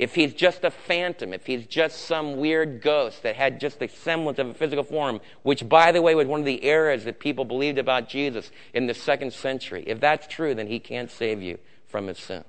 If 0.00 0.14
he's 0.14 0.32
just 0.32 0.64
a 0.64 0.70
phantom, 0.70 1.34
if 1.34 1.44
he's 1.44 1.66
just 1.66 2.06
some 2.06 2.38
weird 2.38 2.80
ghost 2.80 3.22
that 3.22 3.36
had 3.36 3.60
just 3.60 3.78
the 3.78 3.86
semblance 3.86 4.38
of 4.38 4.48
a 4.48 4.54
physical 4.54 4.82
form, 4.82 5.20
which, 5.42 5.68
by 5.68 5.92
the 5.92 6.00
way, 6.00 6.14
was 6.14 6.26
one 6.26 6.40
of 6.40 6.46
the 6.46 6.64
errors 6.64 7.04
that 7.04 7.20
people 7.20 7.44
believed 7.44 7.76
about 7.76 8.08
Jesus 8.08 8.50
in 8.72 8.86
the 8.86 8.94
second 8.94 9.34
century, 9.34 9.84
if 9.86 10.00
that's 10.00 10.26
true, 10.26 10.54
then 10.54 10.68
he 10.68 10.78
can't 10.78 11.10
save 11.10 11.42
you 11.42 11.58
from 11.86 12.06
his 12.06 12.18
sins. 12.18 12.46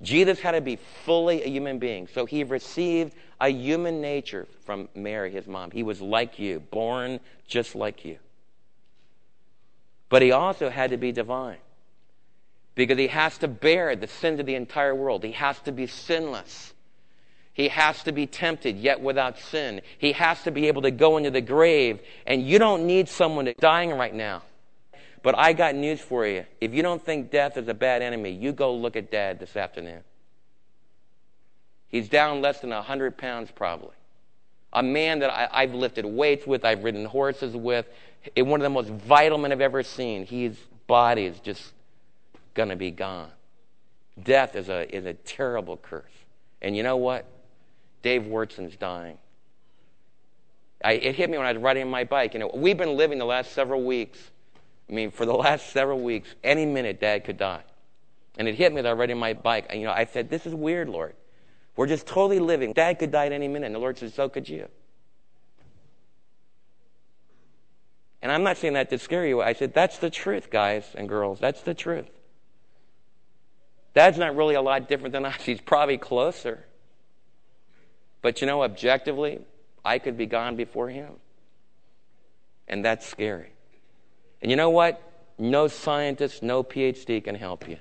Jesus 0.00 0.40
had 0.40 0.52
to 0.52 0.62
be 0.62 0.76
fully 1.04 1.42
a 1.42 1.46
human 1.46 1.78
being. 1.78 2.08
So 2.08 2.24
he 2.24 2.42
received 2.42 3.12
a 3.38 3.50
human 3.50 4.00
nature 4.00 4.48
from 4.64 4.88
Mary, 4.94 5.30
his 5.30 5.46
mom. 5.46 5.72
He 5.72 5.82
was 5.82 6.00
like 6.00 6.38
you, 6.38 6.60
born 6.60 7.20
just 7.48 7.74
like 7.74 8.02
you. 8.06 8.16
But 10.08 10.22
he 10.22 10.32
also 10.32 10.70
had 10.70 10.88
to 10.92 10.96
be 10.96 11.12
divine 11.12 11.58
because 12.74 12.98
he 12.98 13.08
has 13.08 13.38
to 13.38 13.48
bear 13.48 13.96
the 13.96 14.06
sins 14.06 14.40
of 14.40 14.46
the 14.46 14.54
entire 14.54 14.94
world. 14.94 15.24
He 15.24 15.32
has 15.32 15.58
to 15.60 15.72
be 15.72 15.86
sinless. 15.86 16.72
He 17.52 17.68
has 17.68 18.02
to 18.04 18.12
be 18.12 18.26
tempted, 18.26 18.78
yet 18.78 19.00
without 19.00 19.38
sin. 19.38 19.82
He 19.98 20.12
has 20.12 20.42
to 20.44 20.50
be 20.50 20.68
able 20.68 20.82
to 20.82 20.90
go 20.90 21.16
into 21.16 21.30
the 21.30 21.40
grave. 21.40 22.00
And 22.26 22.46
you 22.46 22.58
don't 22.58 22.86
need 22.86 23.08
someone 23.08 23.52
dying 23.58 23.90
right 23.90 24.14
now. 24.14 24.42
But 25.22 25.36
I 25.36 25.52
got 25.52 25.74
news 25.74 26.00
for 26.00 26.26
you. 26.26 26.46
If 26.60 26.72
you 26.72 26.82
don't 26.82 27.04
think 27.04 27.30
death 27.30 27.56
is 27.56 27.68
a 27.68 27.74
bad 27.74 28.02
enemy, 28.02 28.30
you 28.30 28.52
go 28.52 28.74
look 28.74 28.96
at 28.96 29.10
Dad 29.10 29.38
this 29.38 29.56
afternoon. 29.56 30.02
He's 31.88 32.08
down 32.08 32.40
less 32.40 32.60
than 32.60 32.70
100 32.70 33.18
pounds, 33.18 33.50
probably. 33.54 33.94
A 34.72 34.82
man 34.82 35.18
that 35.18 35.30
I, 35.30 35.62
have 35.62 35.74
lifted 35.74 36.06
weights 36.06 36.46
with, 36.46 36.64
I've 36.64 36.84
ridden 36.84 37.04
horses 37.04 37.54
with, 37.54 37.86
one 38.36 38.60
of 38.60 38.62
the 38.62 38.70
most 38.70 38.88
vital 38.88 39.36
men 39.36 39.50
I've 39.50 39.60
ever 39.60 39.82
seen. 39.82 40.24
His 40.24 40.56
body 40.86 41.24
is 41.24 41.40
just 41.40 41.72
going 42.54 42.68
to 42.68 42.76
be 42.76 42.90
gone. 42.90 43.30
Death 44.22 44.56
is 44.56 44.68
a, 44.68 44.94
is 44.94 45.06
a 45.06 45.14
terrible 45.14 45.76
curse. 45.76 46.12
And 46.60 46.76
you 46.76 46.82
know 46.82 46.96
what? 46.96 47.26
Dave 48.02 48.22
Wyrtzen's 48.22 48.76
dying. 48.76 49.18
I, 50.82 50.92
it 50.92 51.14
hit 51.14 51.30
me 51.30 51.36
when 51.36 51.46
I 51.46 51.52
was 51.52 51.62
riding 51.62 51.88
my 51.88 52.04
bike. 52.04 52.34
You 52.34 52.40
know, 52.40 52.50
we've 52.54 52.78
been 52.78 52.96
living 52.96 53.18
the 53.18 53.24
last 53.24 53.52
several 53.52 53.82
weeks 53.82 54.18
I 54.90 54.92
mean, 54.92 55.10
for 55.10 55.24
the 55.24 55.34
last 55.34 55.70
several 55.70 56.00
weeks, 56.00 56.34
any 56.42 56.66
minute 56.66 57.00
dad 57.00 57.24
could 57.24 57.38
die. 57.38 57.62
And 58.36 58.48
it 58.48 58.56
hit 58.56 58.72
me 58.72 58.82
that 58.82 58.88
I 58.88 58.92
was 58.92 58.98
riding 58.98 59.18
my 59.18 59.34
bike. 59.34 59.70
You 59.72 59.84
know, 59.84 59.92
I 59.92 60.04
said, 60.04 60.28
This 60.28 60.46
is 60.46 60.54
weird, 60.54 60.88
Lord. 60.88 61.14
We're 61.76 61.86
just 61.86 62.06
totally 62.06 62.40
living. 62.40 62.72
Dad 62.72 62.98
could 62.98 63.12
die 63.12 63.26
at 63.26 63.32
any 63.32 63.48
minute. 63.48 63.66
And 63.66 63.74
the 63.74 63.78
Lord 63.78 63.98
said, 63.98 64.12
So 64.12 64.28
could 64.28 64.48
you. 64.48 64.68
And 68.22 68.30
I'm 68.30 68.42
not 68.42 68.58
saying 68.58 68.74
that 68.74 68.90
to 68.90 68.98
scare 68.98 69.26
you. 69.26 69.40
I 69.40 69.52
said, 69.52 69.72
That's 69.74 69.98
the 69.98 70.10
truth, 70.10 70.50
guys 70.50 70.84
and 70.94 71.08
girls. 71.08 71.38
That's 71.38 71.62
the 71.62 71.74
truth. 71.74 72.10
Dad's 73.94 74.18
not 74.18 74.36
really 74.36 74.54
a 74.54 74.62
lot 74.62 74.88
different 74.88 75.12
than 75.12 75.24
us. 75.24 75.40
He's 75.42 75.60
probably 75.60 75.98
closer. 75.98 76.64
But 78.22 78.40
you 78.40 78.46
know, 78.46 78.62
objectively, 78.62 79.40
I 79.84 79.98
could 79.98 80.16
be 80.16 80.26
gone 80.26 80.56
before 80.56 80.88
him. 80.88 81.14
And 82.68 82.84
that's 82.84 83.06
scary. 83.06 83.50
And 84.42 84.50
you 84.50 84.56
know 84.56 84.70
what? 84.70 85.02
No 85.38 85.68
scientist, 85.68 86.42
no 86.42 86.62
PhD 86.62 87.24
can 87.24 87.34
help 87.34 87.68
you. 87.68 87.78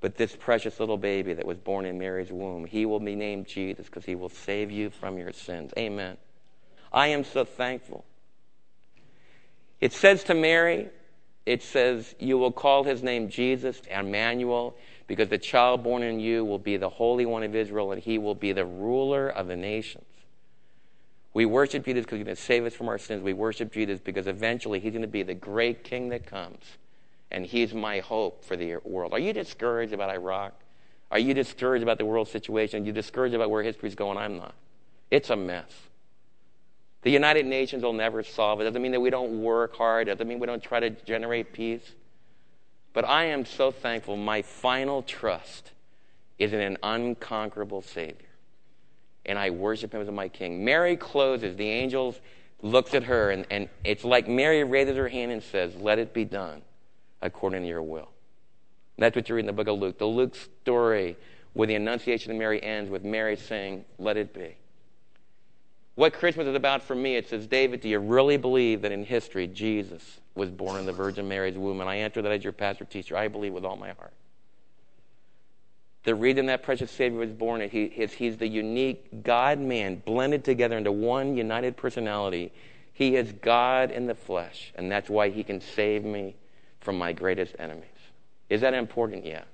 But 0.00 0.16
this 0.16 0.36
precious 0.36 0.80
little 0.80 0.98
baby 0.98 1.32
that 1.34 1.46
was 1.46 1.58
born 1.58 1.86
in 1.86 1.98
Mary's 1.98 2.30
womb, 2.30 2.64
he 2.64 2.86
will 2.86 3.00
be 3.00 3.14
named 3.14 3.46
Jesus 3.46 3.86
because 3.86 4.04
he 4.04 4.14
will 4.14 4.28
save 4.28 4.70
you 4.70 4.90
from 4.90 5.16
your 5.16 5.32
sins. 5.32 5.72
Amen. 5.78 6.16
I 6.92 7.08
am 7.08 7.24
so 7.24 7.44
thankful. 7.44 8.04
It 9.80 9.92
says 9.92 10.24
to 10.24 10.34
Mary, 10.34 10.90
it 11.46 11.62
says, 11.62 12.14
You 12.18 12.38
will 12.38 12.52
call 12.52 12.84
his 12.84 13.02
name 13.02 13.28
Jesus, 13.28 13.82
Emmanuel, 13.90 14.76
because 15.06 15.28
the 15.28 15.38
child 15.38 15.82
born 15.82 16.02
in 16.02 16.20
you 16.20 16.44
will 16.44 16.58
be 16.58 16.76
the 16.76 16.88
Holy 16.88 17.26
One 17.26 17.42
of 17.42 17.54
Israel, 17.54 17.92
and 17.92 18.02
he 18.02 18.18
will 18.18 18.34
be 18.34 18.52
the 18.52 18.64
ruler 18.64 19.28
of 19.28 19.48
the 19.48 19.56
nations. 19.56 20.04
We 21.34 21.46
worship 21.46 21.84
Jesus 21.84 22.04
because 22.04 22.18
he's 22.18 22.24
going 22.24 22.36
to 22.36 22.42
save 22.42 22.66
us 22.66 22.74
from 22.74 22.88
our 22.88 22.98
sins. 22.98 23.22
We 23.22 23.32
worship 23.32 23.72
Jesus 23.72 24.00
because 24.00 24.26
eventually 24.26 24.80
he's 24.80 24.92
going 24.92 25.02
to 25.02 25.08
be 25.08 25.22
the 25.22 25.34
great 25.34 25.82
king 25.82 26.10
that 26.10 26.26
comes. 26.26 26.62
And 27.30 27.46
he's 27.46 27.72
my 27.72 28.00
hope 28.00 28.44
for 28.44 28.56
the 28.56 28.76
world. 28.84 29.14
Are 29.14 29.18
you 29.18 29.32
discouraged 29.32 29.94
about 29.94 30.10
Iraq? 30.10 30.52
Are 31.10 31.18
you 31.18 31.32
discouraged 31.32 31.82
about 31.82 31.96
the 31.96 32.04
world 32.04 32.28
situation? 32.28 32.82
Are 32.82 32.86
you 32.86 32.92
discouraged 32.92 33.34
about 33.34 33.50
where 33.50 33.62
history's 33.62 33.94
going? 33.94 34.18
I'm 34.18 34.36
not. 34.36 34.54
It's 35.10 35.30
a 35.30 35.36
mess. 35.36 35.70
The 37.02 37.10
United 37.10 37.46
Nations 37.46 37.82
will 37.82 37.92
never 37.92 38.22
solve 38.22 38.60
it. 38.60 38.64
It 38.64 38.70
doesn't 38.70 38.82
mean 38.82 38.92
that 38.92 39.00
we 39.00 39.10
don't 39.10 39.42
work 39.42 39.76
hard. 39.76 40.08
It 40.08 40.12
doesn't 40.12 40.28
mean 40.28 40.38
we 40.38 40.46
don't 40.46 40.62
try 40.62 40.80
to 40.80 40.90
generate 40.90 41.52
peace. 41.52 41.92
But 42.92 43.04
I 43.04 43.24
am 43.24 43.44
so 43.44 43.70
thankful. 43.70 44.16
My 44.16 44.42
final 44.42 45.02
trust 45.02 45.72
is 46.38 46.52
in 46.52 46.60
an 46.60 46.78
unconquerable 46.82 47.82
Savior 47.82 48.28
and 49.24 49.38
I 49.38 49.50
worship 49.50 49.94
him 49.94 50.00
as 50.00 50.10
my 50.10 50.28
king. 50.28 50.64
Mary 50.64 50.96
closes. 50.96 51.56
The 51.56 51.68
angels 51.68 52.20
looks 52.60 52.94
at 52.94 53.04
her, 53.04 53.30
and, 53.30 53.46
and 53.50 53.68
it's 53.84 54.04
like 54.04 54.28
Mary 54.28 54.64
raises 54.64 54.96
her 54.96 55.08
hand 55.08 55.32
and 55.32 55.42
says, 55.42 55.74
Let 55.76 55.98
it 55.98 56.12
be 56.12 56.24
done 56.24 56.62
according 57.20 57.62
to 57.62 57.68
your 57.68 57.82
will. 57.82 58.08
That's 58.98 59.16
what 59.16 59.28
you 59.28 59.34
read 59.34 59.40
in 59.40 59.46
the 59.46 59.52
book 59.52 59.68
of 59.68 59.78
Luke. 59.78 59.98
The 59.98 60.06
Luke 60.06 60.34
story 60.34 61.16
where 61.54 61.66
the 61.66 61.74
Annunciation 61.74 62.32
of 62.32 62.38
Mary 62.38 62.62
ends 62.62 62.90
with 62.90 63.04
Mary 63.04 63.36
saying, 63.36 63.84
Let 63.98 64.16
it 64.16 64.34
be. 64.34 64.56
What 65.94 66.14
Christmas 66.14 66.46
is 66.46 66.54
about 66.54 66.82
for 66.82 66.94
me, 66.94 67.16
it 67.16 67.28
says, 67.28 67.46
David, 67.46 67.80
do 67.80 67.88
you 67.88 67.98
really 67.98 68.38
believe 68.38 68.82
that 68.82 68.92
in 68.92 69.04
history 69.04 69.46
Jesus 69.46 70.20
was 70.34 70.50
born 70.50 70.80
in 70.80 70.86
the 70.86 70.92
Virgin 70.92 71.28
Mary's 71.28 71.56
womb? 71.58 71.80
And 71.80 71.90
I 71.90 71.96
answer 71.96 72.22
that 72.22 72.32
as 72.32 72.42
your 72.42 72.54
pastor 72.54 72.86
teacher. 72.86 73.16
I 73.16 73.28
believe 73.28 73.52
with 73.52 73.64
all 73.64 73.76
my 73.76 73.92
heart. 73.92 74.12
The 76.04 76.14
reason 76.14 76.46
that 76.46 76.62
precious 76.62 76.90
Savior 76.90 77.18
was 77.18 77.30
born 77.30 77.60
he, 77.68 77.84
is 77.84 78.12
he's 78.12 78.36
the 78.36 78.48
unique 78.48 79.22
God 79.22 79.60
man 79.60 80.02
blended 80.04 80.44
together 80.44 80.76
into 80.76 80.90
one 80.90 81.36
united 81.36 81.76
personality. 81.76 82.52
He 82.92 83.14
is 83.14 83.32
God 83.32 83.90
in 83.90 84.06
the 84.06 84.14
flesh, 84.14 84.72
and 84.74 84.90
that's 84.90 85.08
why 85.08 85.28
he 85.28 85.44
can 85.44 85.60
save 85.60 86.04
me 86.04 86.34
from 86.80 86.98
my 86.98 87.12
greatest 87.12 87.54
enemies. 87.58 87.84
Is 88.48 88.62
that 88.62 88.74
important? 88.74 89.24
Yeah. 89.24 89.44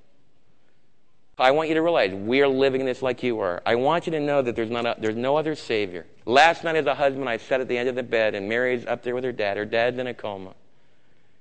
I 1.38 1.53
want 1.53 1.68
you 1.68 1.74
to 1.77 1.83
realize 1.83 2.12
we're 2.12 2.48
living 2.48 2.85
this 2.85 3.01
like 3.01 3.22
you 3.22 3.38
are. 3.40 3.62
I 3.64 3.77
want 3.77 4.07
you 4.07 4.12
to 4.12 4.20
know 4.20 4.42
that 4.42 4.57
there's, 4.57 4.70
not 4.70 4.87
a, 4.87 4.96
there's 4.98 5.16
no 5.16 5.37
other 5.37 5.55
Savior. 5.55 6.07
Last 6.27 6.64
night, 6.64 6.77
as 6.77 6.87
a 6.87 6.94
husband, 6.94 7.29
I 7.29 7.37
sat 7.37 7.61
at 7.61 7.68
the 7.68 7.79
end 7.79 7.88
of 7.88 7.94
the 7.94 8.03
bed, 8.03 8.35
and 8.35 8.48
Mary's 8.48 8.85
up 8.87 9.03
there 9.03 9.14
with 9.14 9.24
her 9.24 9.33
dad. 9.33 9.57
Her 9.57 9.64
dad's 9.64 9.98
in 9.98 10.09
a 10.09 10.14
coma. 10.14 10.55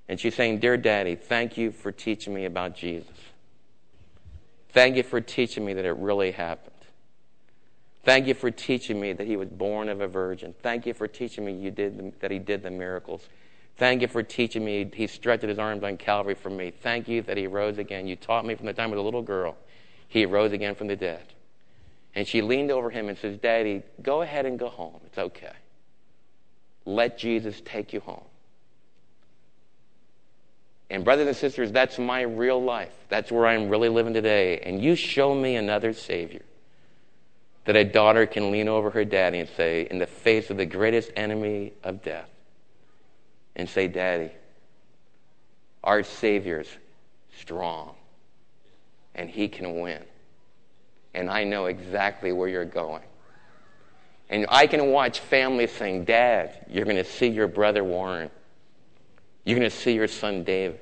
And 0.08 0.20
she's 0.20 0.36
saying, 0.36 0.60
Dear 0.60 0.78
Daddy, 0.78 1.16
thank 1.16 1.58
you 1.58 1.72
for 1.72 1.92
teaching 1.92 2.34
me 2.34 2.46
about 2.46 2.76
Jesus. 2.76 3.12
Thank 4.70 4.96
you 4.96 5.04
for 5.04 5.20
teaching 5.20 5.66
me 5.66 5.74
that 5.74 5.86
it 5.86 5.94
really 5.94 6.32
happened. 6.32 6.74
Thank 8.04 8.28
you 8.28 8.36
for 8.36 8.52
teaching 8.52 9.02
me 9.02 9.12
that 9.14 9.28
he 9.28 9.36
was 9.36 9.50
born 9.50 9.90
of 9.90 10.00
a 10.00 10.08
virgin. 10.08 10.54
Thank 10.62 10.86
you 10.86 10.94
for 10.94 11.08
teaching 11.08 11.44
me 11.44 11.54
you 11.54 11.72
did 11.72 11.98
the, 11.98 12.14
that 12.20 12.32
he 12.32 12.40
did 12.40 12.64
the 12.64 12.72
miracles. 12.72 13.28
Thank 13.78 14.02
you 14.02 14.08
for 14.08 14.24
teaching 14.24 14.64
me 14.64 14.90
he 14.94 15.08
stretched 15.08 15.44
his 15.44 15.60
arms 15.60 15.84
on 15.84 15.98
Calvary 15.98 16.36
for 16.36 16.50
me. 16.50 16.72
Thank 16.72 17.08
you 17.08 17.22
that 17.24 17.36
he 17.36 17.48
rose 17.48 17.78
again. 17.80 18.08
You 18.08 18.16
taught 18.16 18.46
me 18.46 18.56
from 18.56 18.66
the 18.66 18.74
time 18.74 18.90
I 18.90 18.92
was 18.92 19.00
a 19.00 19.04
little 19.04 19.22
girl. 19.22 19.58
He 20.08 20.26
rose 20.26 20.52
again 20.52 20.76
from 20.76 20.88
the 20.88 20.96
dead. 20.96 21.24
And 22.16 22.28
she 22.28 22.42
leaned 22.42 22.72
over 22.72 22.90
him 22.90 23.10
and 23.10 23.18
says, 23.18 23.38
Daddy, 23.38 23.84
go 24.02 24.22
ahead 24.22 24.46
and 24.46 24.58
go 24.58 24.70
home. 24.70 25.00
It's 25.06 25.18
okay. 25.18 25.54
Let 26.86 27.18
Jesus 27.18 27.62
take 27.64 27.94
you 27.94 28.00
home. 28.00 28.24
And, 30.90 31.04
brothers 31.04 31.28
and 31.28 31.36
sisters, 31.36 31.72
that's 31.72 32.00
my 32.00 32.22
real 32.22 32.64
life. 32.64 32.94
That's 33.10 33.32
where 33.32 33.46
I'm 33.46 33.70
really 33.70 33.90
living 33.90 34.14
today. 34.14 34.60
And 34.60 34.82
you 34.82 34.96
show 34.96 35.36
me 35.36 35.56
another 35.56 35.92
Savior 35.92 36.44
that 37.66 37.76
a 37.76 37.84
daughter 37.84 38.26
can 38.26 38.50
lean 38.50 38.70
over 38.70 38.90
her 38.92 39.04
daddy 39.04 39.40
and 39.40 39.50
say, 39.50 39.86
in 39.92 40.00
the 40.00 40.08
face 40.08 40.50
of 40.50 40.56
the 40.56 40.66
greatest 40.66 41.12
enemy 41.18 41.74
of 41.84 42.02
death, 42.02 42.30
and 43.58 43.68
say, 43.68 43.90
Daddy, 43.90 44.32
our 45.84 46.04
Savior's 46.04 46.70
strong, 47.40 47.96
and 49.18 49.30
He 49.30 49.48
can 49.48 49.80
win. 49.82 50.04
And 51.14 51.30
I 51.30 51.44
know 51.44 51.66
exactly 51.66 52.32
where 52.32 52.48
you're 52.48 52.66
going. 52.66 53.04
And 54.30 54.46
I 54.50 54.68
can 54.68 54.92
watch 54.92 55.20
families 55.20 55.72
saying, 55.72 56.06
Dad, 56.06 56.66
you're 56.70 56.86
going 56.86 56.98
to 56.98 57.04
see 57.04 57.28
your 57.28 57.48
brother 57.48 57.84
Warren. 57.84 58.30
You're 59.46 59.58
going 59.58 59.70
to 59.70 59.76
see 59.76 59.94
your 59.94 60.08
son 60.08 60.44
David. 60.44 60.80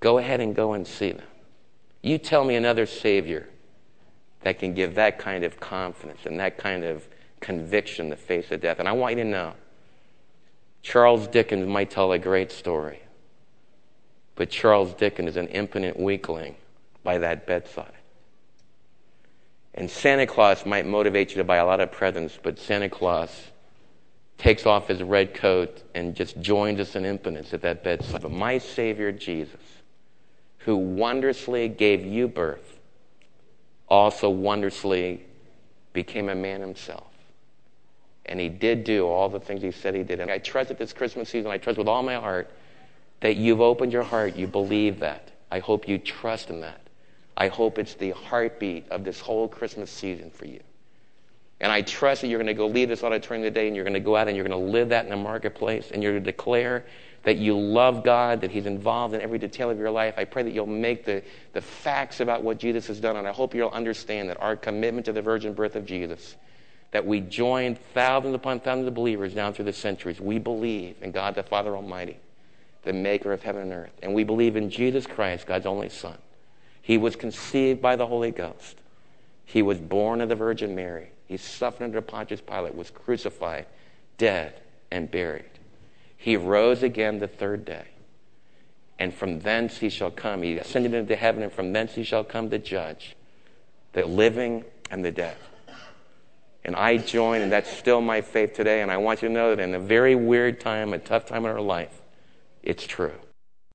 Go 0.00 0.18
ahead 0.18 0.40
and 0.40 0.54
go 0.54 0.74
and 0.74 0.86
see 0.86 1.12
them. 1.12 1.26
You 2.02 2.18
tell 2.18 2.44
me 2.44 2.56
another 2.56 2.86
Savior 2.86 3.48
that 4.42 4.58
can 4.58 4.74
give 4.74 4.94
that 4.96 5.18
kind 5.18 5.44
of 5.44 5.58
confidence 5.58 6.20
and 6.24 6.38
that 6.38 6.58
kind 6.58 6.84
of 6.84 7.08
conviction 7.40 8.06
in 8.06 8.10
the 8.10 8.16
face 8.16 8.50
of 8.50 8.60
death. 8.60 8.78
And 8.78 8.88
I 8.88 8.92
want 8.92 9.16
you 9.16 9.24
to 9.24 9.28
know 9.28 9.54
Charles 10.82 11.26
Dickens 11.28 11.66
might 11.66 11.90
tell 11.90 12.12
a 12.12 12.18
great 12.18 12.52
story, 12.52 13.00
but 14.36 14.50
Charles 14.50 14.94
Dickens 14.94 15.30
is 15.30 15.36
an 15.36 15.48
impotent 15.48 15.98
weakling 15.98 16.56
by 17.08 17.16
that 17.16 17.46
bedside. 17.46 17.90
And 19.72 19.90
Santa 19.90 20.26
Claus 20.26 20.66
might 20.66 20.84
motivate 20.84 21.30
you 21.30 21.36
to 21.36 21.44
buy 21.44 21.56
a 21.56 21.64
lot 21.64 21.80
of 21.80 21.90
presents, 21.90 22.38
but 22.42 22.58
Santa 22.58 22.90
Claus 22.90 23.30
takes 24.36 24.66
off 24.66 24.88
his 24.88 25.02
red 25.02 25.32
coat 25.32 25.82
and 25.94 26.14
just 26.14 26.38
joins 26.42 26.78
us 26.80 26.96
in 26.96 27.06
impotence 27.06 27.54
at 27.54 27.62
that 27.62 27.82
bedside. 27.82 28.20
But 28.20 28.32
my 28.32 28.58
Savior 28.58 29.10
Jesus, 29.10 29.62
who 30.58 30.76
wondrously 30.76 31.66
gave 31.70 32.04
you 32.04 32.28
birth, 32.28 32.78
also 33.88 34.28
wondrously 34.28 35.22
became 35.94 36.28
a 36.28 36.34
man 36.34 36.60
himself. 36.60 37.10
And 38.26 38.38
he 38.38 38.50
did 38.50 38.84
do 38.84 39.06
all 39.06 39.30
the 39.30 39.40
things 39.40 39.62
he 39.62 39.70
said 39.70 39.94
he 39.94 40.02
did. 40.02 40.20
And 40.20 40.30
I 40.30 40.36
trust 40.36 40.70
at 40.70 40.76
this 40.76 40.92
Christmas 40.92 41.30
season, 41.30 41.50
I 41.50 41.56
trust 41.56 41.78
with 41.78 41.88
all 41.88 42.02
my 42.02 42.16
heart 42.16 42.50
that 43.20 43.36
you've 43.36 43.62
opened 43.62 43.94
your 43.94 44.02
heart. 44.02 44.36
You 44.36 44.46
believe 44.46 45.00
that. 45.00 45.30
I 45.50 45.60
hope 45.60 45.88
you 45.88 45.96
trust 45.96 46.50
in 46.50 46.60
that. 46.60 46.82
I 47.38 47.46
hope 47.46 47.78
it's 47.78 47.94
the 47.94 48.10
heartbeat 48.10 48.90
of 48.90 49.04
this 49.04 49.20
whole 49.20 49.46
Christmas 49.46 49.92
season 49.92 50.28
for 50.28 50.44
you. 50.44 50.60
And 51.60 51.70
I 51.70 51.82
trust 51.82 52.20
that 52.22 52.28
you're 52.28 52.38
going 52.38 52.48
to 52.48 52.54
go 52.54 52.66
leave 52.66 52.88
this 52.88 53.04
auditorium 53.04 53.44
today 53.44 53.68
and 53.68 53.76
you're 53.76 53.84
going 53.84 53.94
to 53.94 54.00
go 54.00 54.16
out 54.16 54.26
and 54.26 54.36
you're 54.36 54.46
going 54.46 54.60
to 54.60 54.70
live 54.70 54.88
that 54.88 55.04
in 55.04 55.10
the 55.10 55.16
marketplace 55.16 55.92
and 55.92 56.02
you're 56.02 56.12
going 56.12 56.24
to 56.24 56.30
declare 56.30 56.84
that 57.22 57.36
you 57.36 57.56
love 57.56 58.02
God, 58.02 58.40
that 58.40 58.50
He's 58.50 58.66
involved 58.66 59.14
in 59.14 59.20
every 59.20 59.38
detail 59.38 59.70
of 59.70 59.78
your 59.78 59.90
life. 59.90 60.14
I 60.16 60.24
pray 60.24 60.42
that 60.42 60.52
you'll 60.52 60.66
make 60.66 61.04
the, 61.04 61.22
the 61.52 61.60
facts 61.60 62.20
about 62.20 62.42
what 62.42 62.58
Jesus 62.58 62.86
has 62.88 63.00
done, 63.00 63.16
and 63.16 63.26
I 63.26 63.32
hope 63.32 63.54
you'll 63.54 63.70
understand 63.70 64.30
that 64.30 64.40
our 64.40 64.56
commitment 64.56 65.06
to 65.06 65.12
the 65.12 65.22
virgin 65.22 65.52
birth 65.52 65.76
of 65.76 65.84
Jesus, 65.84 66.36
that 66.90 67.04
we 67.04 67.20
joined 67.20 67.78
thousands 67.92 68.34
upon 68.34 68.60
thousands 68.60 68.88
of 68.88 68.94
believers 68.94 69.34
down 69.34 69.52
through 69.52 69.66
the 69.66 69.72
centuries. 69.72 70.20
We 70.20 70.38
believe 70.38 70.96
in 71.02 71.10
God 71.10 71.34
the 71.34 71.42
Father 71.42 71.76
Almighty, 71.76 72.18
the 72.82 72.92
maker 72.92 73.32
of 73.32 73.42
heaven 73.42 73.62
and 73.62 73.72
earth, 73.72 73.92
and 74.02 74.14
we 74.14 74.24
believe 74.24 74.56
in 74.56 74.70
Jesus 74.70 75.06
Christ, 75.06 75.46
God's 75.46 75.66
only 75.66 75.88
Son. 75.88 76.16
He 76.88 76.96
was 76.96 77.16
conceived 77.16 77.82
by 77.82 77.96
the 77.96 78.06
Holy 78.06 78.30
Ghost. 78.30 78.78
He 79.44 79.60
was 79.60 79.76
born 79.76 80.22
of 80.22 80.30
the 80.30 80.34
Virgin 80.34 80.74
Mary. 80.74 81.10
He 81.26 81.36
suffered 81.36 81.84
under 81.84 82.00
Pontius 82.00 82.40
Pilate, 82.40 82.74
was 82.74 82.88
crucified, 82.88 83.66
dead, 84.16 84.62
and 84.90 85.10
buried. 85.10 85.50
He 86.16 86.38
rose 86.38 86.82
again 86.82 87.18
the 87.18 87.28
third 87.28 87.66
day. 87.66 87.84
And 88.98 89.12
from 89.12 89.40
thence 89.40 89.76
he 89.76 89.90
shall 89.90 90.10
come. 90.10 90.40
He 90.40 90.56
ascended 90.56 90.94
into 90.94 91.14
heaven, 91.14 91.42
and 91.42 91.52
from 91.52 91.74
thence 91.74 91.94
he 91.94 92.04
shall 92.04 92.24
come 92.24 92.48
to 92.48 92.58
judge 92.58 93.14
the 93.92 94.06
living 94.06 94.64
and 94.90 95.04
the 95.04 95.12
dead. 95.12 95.36
And 96.64 96.74
I 96.74 96.96
join, 96.96 97.42
and 97.42 97.52
that's 97.52 97.70
still 97.70 98.00
my 98.00 98.22
faith 98.22 98.54
today. 98.54 98.80
And 98.80 98.90
I 98.90 98.96
want 98.96 99.20
you 99.20 99.28
to 99.28 99.34
know 99.34 99.54
that 99.54 99.62
in 99.62 99.74
a 99.74 99.78
very 99.78 100.14
weird 100.14 100.58
time, 100.58 100.94
a 100.94 100.98
tough 100.98 101.26
time 101.26 101.44
in 101.44 101.50
our 101.50 101.60
life, 101.60 102.00
it's 102.62 102.86
true. 102.86 103.12